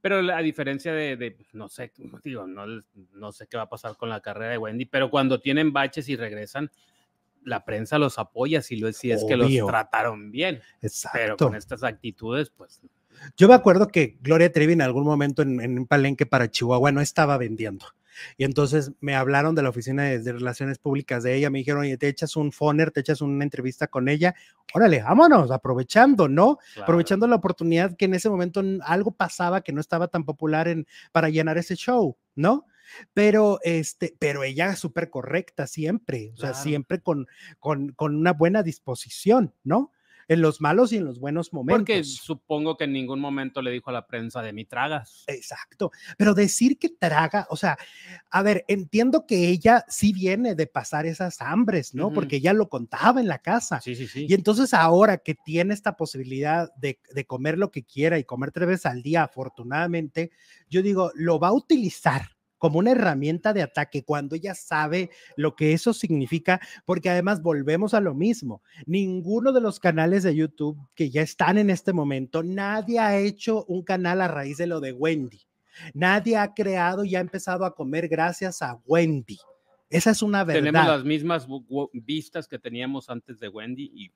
[0.00, 1.92] Pero la- a diferencia de, de, pues, no sé,
[2.24, 2.64] digo, no,
[3.12, 6.08] no sé qué va a pasar con la carrera de Wendy, pero cuando tienen baches
[6.08, 6.70] y regresan,
[7.44, 10.62] la prensa los apoya si, lo, si es que los trataron bien.
[10.80, 11.46] Pero Exacto.
[11.48, 12.80] con estas actitudes, pues
[13.36, 16.92] Yo me acuerdo que Gloria Trevi en algún momento en, en un palenque para Chihuahua
[16.92, 17.86] no estaba vendiendo.
[18.36, 21.82] Y entonces me hablaron de la oficina de, de relaciones públicas de ella, me dijeron,
[21.82, 24.34] oye, te echas un foner, te echas una entrevista con ella,
[24.74, 26.58] órale, vámonos, aprovechando, ¿no?
[26.74, 26.82] claro.
[26.82, 30.86] aprovechando la oportunidad que en ese momento algo pasaba que no estaba tan popular en,
[31.12, 32.66] para llenar ese show, ¿no?
[33.14, 36.62] Pero, este, pero ella súper correcta siempre, o sea, Claro.
[36.64, 37.26] siempre con,
[37.58, 39.92] con, con una buena disposición, ¿no?
[40.30, 41.80] En los malos y en los buenos momentos.
[41.80, 45.24] Porque supongo que en ningún momento le dijo a la prensa de mi tragas.
[45.26, 47.76] Exacto, pero decir que traga, o sea,
[48.30, 52.12] a ver, entiendo que ella sí viene de pasar esas hambres, ¿no?
[52.12, 53.80] Porque ella lo contaba en la casa.
[53.80, 54.26] Sí, sí, sí.
[54.28, 58.52] Y entonces ahora que tiene esta posibilidad de, de comer lo que quiera y comer
[58.52, 60.30] tres veces al día, afortunadamente,
[60.68, 62.22] yo digo, lo va a utilizar
[62.60, 67.94] como una herramienta de ataque cuando ella sabe lo que eso significa, porque además volvemos
[67.94, 68.62] a lo mismo.
[68.84, 73.64] Ninguno de los canales de YouTube que ya están en este momento, nadie ha hecho
[73.64, 75.40] un canal a raíz de lo de Wendy.
[75.94, 79.38] Nadie ha creado y ha empezado a comer gracias a Wendy.
[79.88, 80.60] Esa es una verdad.
[80.60, 81.48] Tenemos las mismas
[81.94, 84.12] vistas que teníamos antes de Wendy y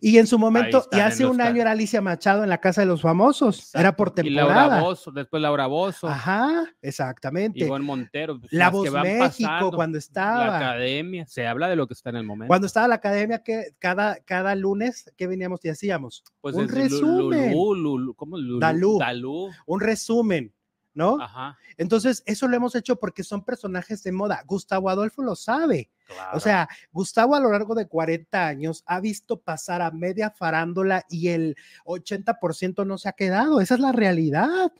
[0.00, 2.86] Y en su momento, y hace un año era Alicia Machado en la Casa de
[2.86, 3.74] los Famosos.
[3.74, 4.82] Era por y Laura temporada.
[4.82, 7.60] Bozo, después Laura Bozo, Ajá, exactamente.
[7.64, 8.38] Ivonne Montero.
[8.38, 10.56] pues, La las que Voz van México pasando, cuando La estaba.
[10.58, 12.48] academia, se habla de lo que está en el momento.
[12.48, 16.22] Cuando estaba la academia, que cada, cada lunes, ¿qué veníamos y hacíamos?
[16.40, 17.52] Pues un resumen.
[17.52, 18.58] Lulú, Lulú, ¿cómo Lulú?
[18.60, 18.98] Dalú.
[18.98, 20.52] Dalú, Un resumen,
[20.94, 21.20] ¿no?
[21.20, 24.42] Ajá, Entonces, eso lo hemos hecho porque son personajes de moda.
[24.46, 25.90] Gustavo Adolfo lo sabe.
[26.06, 26.36] claro.
[26.36, 31.04] O sea, Gustavo a lo largo de 40 años ha visto pasar a media farándula
[31.08, 33.60] y el 80% no se ha quedado.
[33.60, 34.72] Esa es la realidad.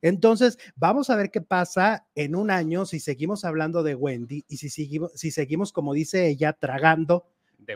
[0.00, 4.56] Entonces, vamos a ver qué pasa en un año si seguimos hablando de Wendy y
[4.58, 7.26] si seguimos, si seguimos como dice ella, tragando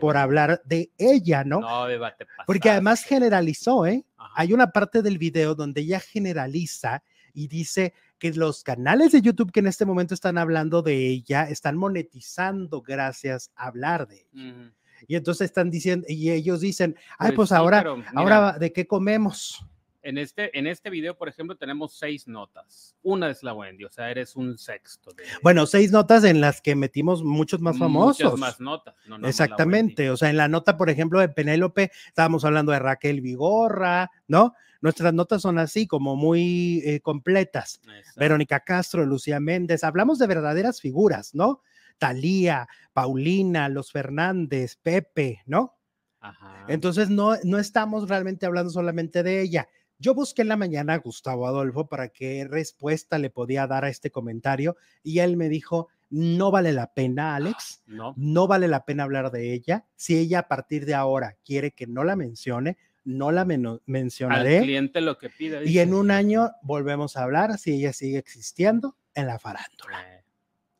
[0.00, 1.60] por hablar de ella, ¿no?
[1.60, 4.04] No, debate Porque además generalizó, ¿eh?
[4.16, 4.32] Ajá.
[4.36, 7.02] Hay una parte del video donde ella generaliza
[7.34, 11.48] y dice que los canales de YouTube que en este momento están hablando de ella
[11.48, 14.72] están monetizando gracias a hablar de ella.
[15.08, 19.66] Y entonces están diciendo, y ellos dicen, ay, Pues pues mira, ahora, ¿de qué comemos?
[20.04, 22.96] En este, en este video, por ejemplo, tenemos seis notas.
[23.02, 25.12] Una es la Wendy, o sea, eres un sexto.
[25.12, 28.24] De, Bueno, seis notas en las que metimos muchos más famosos.
[28.24, 28.96] Muchas más notas.
[29.06, 32.80] no la Exactamente, o sea, en la nota, por ejemplo, de Penélope, estábamos hablando de
[32.80, 34.54] Raquel Vigorra, ¿no?
[34.80, 37.80] Nuestras notas son así, como muy eh, completas.
[37.84, 38.20] Exacto.
[38.20, 41.62] Verónica Castro, Lucía Méndez, hablamos de verdaderas figuras, ¿no?
[41.98, 45.78] Talía, Paulina, Los Fernández, Pepe, ¿no?
[46.18, 46.66] Ajá.
[46.66, 49.68] Entonces no, no estamos realmente hablando solamente de ella.
[50.02, 53.88] Yo busqué en la mañana a Gustavo Adolfo para qué respuesta le podía dar a
[53.88, 58.84] este comentario y él me dijo, no vale la pena, Alex, no, no vale la
[58.84, 59.86] pena hablar de ella.
[59.94, 64.62] Si ella a partir de ahora quiere que no la mencione, no la al mencionaré.
[64.62, 65.62] cliente lo que pide.
[65.62, 65.82] Y dice.
[65.82, 70.02] en un año volvemos a hablar si ella sigue existiendo en la farándula.
[70.02, 70.24] Eh,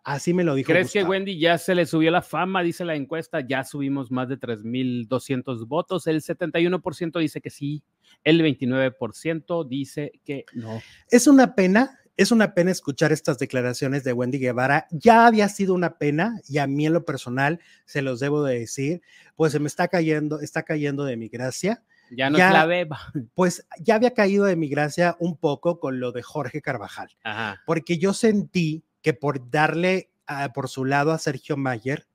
[0.04, 0.72] Así me lo dijo.
[0.72, 1.04] ¿Crees que.
[1.04, 2.62] Wendy ya se le subió la fama?
[2.62, 6.08] Dice la encuesta, ya subimos más de 3.200 votos.
[6.08, 7.84] El 71% dice que sí,
[8.24, 10.80] el 29% dice que no.
[11.10, 14.86] Es una pena, es una pena escuchar estas declaraciones de Wendy Guevara.
[14.90, 18.58] Ya había sido una pena y a mí en lo personal se los debo de
[18.60, 19.02] decir,
[19.36, 21.82] pues se me está cayendo, está cayendo de mi gracia.
[22.14, 23.00] Ya no Ya- es la beba.
[23.34, 27.62] Pues ya había caído de mi gracia un poco con lo de Jorge Carvajal, Ajá.
[27.66, 32.06] porque yo sentí que por darle ah, por su lado a Sergio Mayer,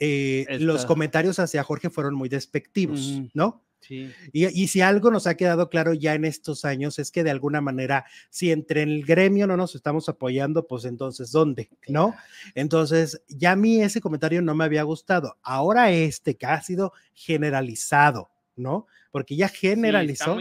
[0.00, 3.20] eh, los comentarios hacia Jorge fueron muy despectivos.
[3.34, 3.62] ¿no?
[3.80, 4.12] Sí.
[4.32, 7.30] Y, y si algo nos ha quedado claro ya en estos años es que de
[7.30, 11.70] alguna manera, si entre el gremio no nos estamos apoyando, pues entonces, ¿dónde?
[11.88, 12.14] ¿No?
[12.54, 15.36] Entonces, ya a mí ese comentario no me había gustado.
[15.42, 18.86] Ahora este que ha sido generalizado, ¿no?
[19.10, 20.38] Porque ya Sí, está generalizó,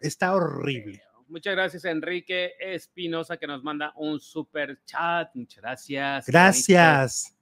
[0.00, 1.02] está horrible.
[1.28, 5.30] Muchas gracias, Enrique Espinosa, que nos manda un super chat.
[5.34, 6.26] Muchas gracias.
[6.26, 7.39] bonito.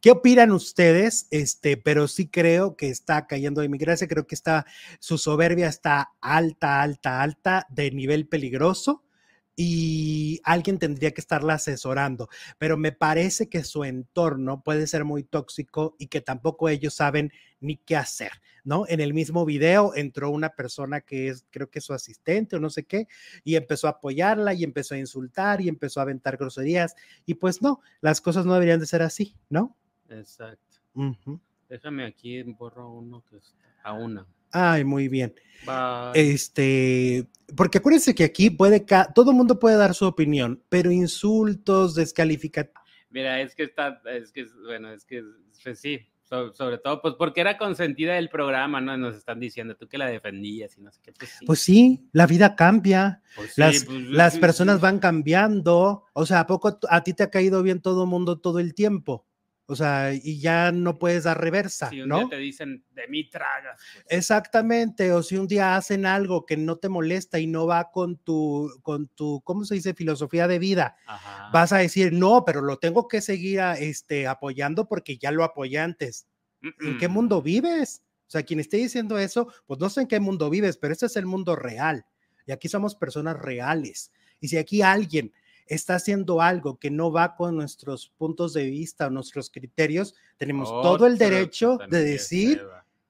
[0.00, 1.26] ¿Qué opinan ustedes?
[1.30, 4.66] Este, pero sí creo que está cayendo de mi gracia, creo que está,
[4.98, 9.02] su soberbia está alta, alta, alta, de nivel peligroso
[9.54, 12.28] y alguien tendría que estarla asesorando,
[12.58, 17.32] pero me parece que su entorno puede ser muy tóxico y que tampoco ellos saben
[17.60, 18.32] ni qué hacer,
[18.64, 18.84] ¿no?
[18.88, 22.60] En el mismo video entró una persona que es, creo que es su asistente o
[22.60, 23.08] no sé qué,
[23.44, 26.94] y empezó a apoyarla y empezó a insultar y empezó a aventar groserías
[27.26, 29.76] y pues no, las cosas no deberían de ser así, ¿no?
[30.08, 30.78] Exacto.
[31.68, 34.26] Déjame aquí, borro uno que está a una.
[34.52, 35.34] Ay, muy bien.
[35.64, 36.12] Bye.
[36.14, 37.26] Este,
[37.56, 41.94] porque acuérdense que aquí puede, ca- todo el mundo puede dar su opinión, pero insultos,
[41.94, 42.82] descalificativos.
[43.10, 45.22] Mira, es que está, es que, bueno, es que,
[45.62, 48.96] pues sí, so- sobre todo, pues porque era consentida del programa, ¿no?
[48.96, 51.44] Nos están diciendo, tú que la defendías y no sé qué, pues sí.
[51.46, 56.04] Pues sí, la vida cambia, pues sí, las, pues, las personas van cambiando.
[56.14, 58.74] O sea, ¿a poco a ti te ha caído bien todo el mundo todo el
[58.74, 59.26] tiempo?
[59.72, 62.18] O sea, y ya no puedes dar reversa, Si un ¿no?
[62.18, 63.80] día te dicen, de mí tragas.
[63.94, 67.90] pues, Exactamente, o si un día hacen algo que no te molesta y no va
[67.90, 69.94] con tu, con tu, ¿cómo se dice?
[69.94, 71.50] Filosofía de vida, Ajá.
[71.52, 75.44] vas a decir, no, pero lo tengo que seguir a- este, apoyando porque ya lo
[75.44, 76.26] apoyé antes.
[76.80, 78.02] ¿En qué mundo vives?
[78.28, 81.06] O sea, quien esté diciendo eso, pues no sé en qué mundo vives, pero este
[81.06, 82.04] es el mundo real.
[82.46, 84.12] Y aquí somos personas reales.
[84.40, 85.32] Y si aquí alguien
[85.74, 90.68] está haciendo algo que no va con nuestros puntos de vista o nuestros criterios, tenemos
[90.68, 92.62] todo el derecho de decir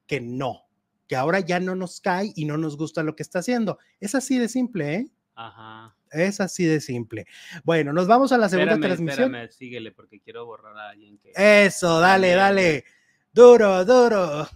[0.06, 0.66] que no,
[1.08, 3.78] que ahora ya no nos cae y no nos gusta lo que está haciendo.
[4.00, 5.06] Es así de simple, ¿eh?
[5.34, 5.96] Ajá.
[6.10, 7.26] Es así de simple.
[7.64, 9.34] Bueno, nos vamos a la segunda Espérame, transmisión.
[9.34, 11.32] espérame, síguele porque quiero borrar a alguien que...
[11.34, 12.38] Eso, dale, También.
[12.38, 12.84] dale.
[13.32, 14.46] Duro, duro.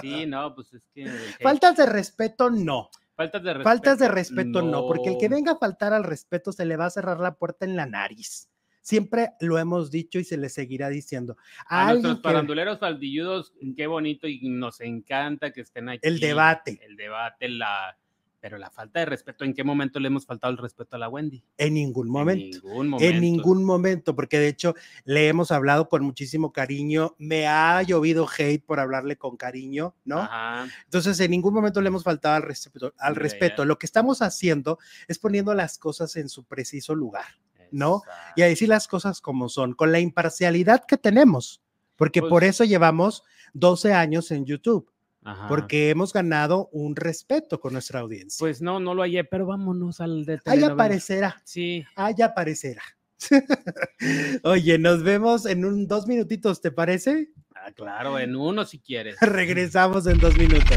[0.00, 1.04] Sí, no, pues es que...
[1.40, 2.90] Faltas de respeto, no.
[3.16, 3.68] Faltas de respeto.
[3.70, 4.86] Faltas de respeto, no.
[4.86, 7.64] porque el que venga a faltar al respeto se le va a cerrar la puerta
[7.64, 8.48] en la nariz.
[8.80, 11.36] Siempre lo hemos dicho y se le seguirá diciendo.
[11.66, 16.00] A A nuestros que- paranduleros faldilludos, qué bonito y nos encanta que estén aquí.
[16.02, 16.78] El debate.
[16.82, 17.96] El debate, la...
[18.44, 21.08] Pero la falta de respeto, ¿en qué momento le hemos faltado el respeto a la
[21.08, 21.42] Wendy?
[21.56, 22.44] en ningún momento.
[22.44, 23.14] En ningún momento.
[23.14, 24.74] En ningún momento, porque de hecho
[25.06, 27.14] le hemos hablado con muchísimo cariño.
[27.16, 30.18] Me ha llovido hate por hablarle con cariño, ¿no?
[30.18, 30.66] Ajá.
[30.84, 32.92] Entonces, en ningún momento le hemos faltado al respeto.
[32.98, 33.64] Al respeto.
[33.64, 34.78] Lo que estamos haciendo
[35.08, 37.24] es poniendo las cosas en su preciso lugar.
[37.70, 38.02] ¿no?
[38.36, 38.50] y a Exacto.
[38.50, 41.60] decir las cosas como son, con la imparcialidad que tenemos,
[41.96, 44.92] porque Pues- por eso llevamos 12 años en YouTube,
[45.24, 45.48] Ajá.
[45.48, 48.36] porque hemos ganado un respeto con nuestra audiencia.
[48.38, 52.82] Pues no, no lo hallé, pero vámonos al de Ahí aparecerá, Sí, ahí aparecerá.
[54.42, 57.30] Oye, nos vemos en un dos minutitos, ¿te parece?
[57.54, 59.16] ah, claro, en uno si quieres.
[59.20, 60.76] Regresamos en dos minutos.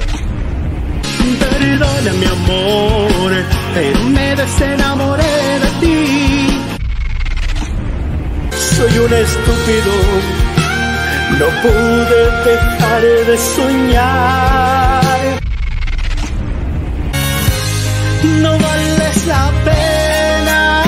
[1.40, 3.32] Perdona mi amor,
[3.74, 6.48] pero me desenamoré de ti.
[8.56, 9.92] Soy un estúpido,
[11.40, 15.40] no pude dejar de soñar.
[18.42, 20.84] No vales la pena,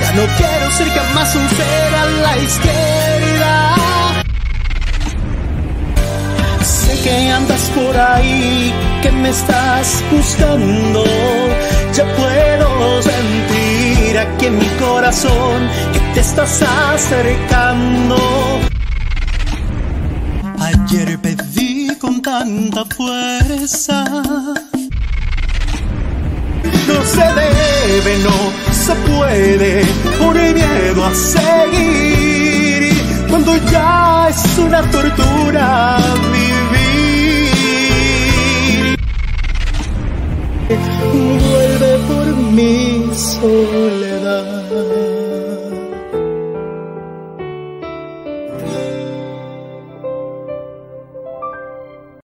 [0.00, 3.74] ya no quiero ser jamás un ser a la izquierda.
[6.64, 11.04] Sé que andas por ahí, que me estás buscando.
[11.94, 18.16] Ya puedo sentir aquí en mi corazón que te estás acercando.
[20.90, 24.04] Ayer pedí con tanta fuerza.
[26.64, 29.84] No se debe, no se puede,
[30.18, 32.94] por miedo a seguir.
[33.28, 35.98] Cuando ya es una tortura
[36.32, 37.50] vivir.
[41.12, 45.17] Vuelve por mi soledad.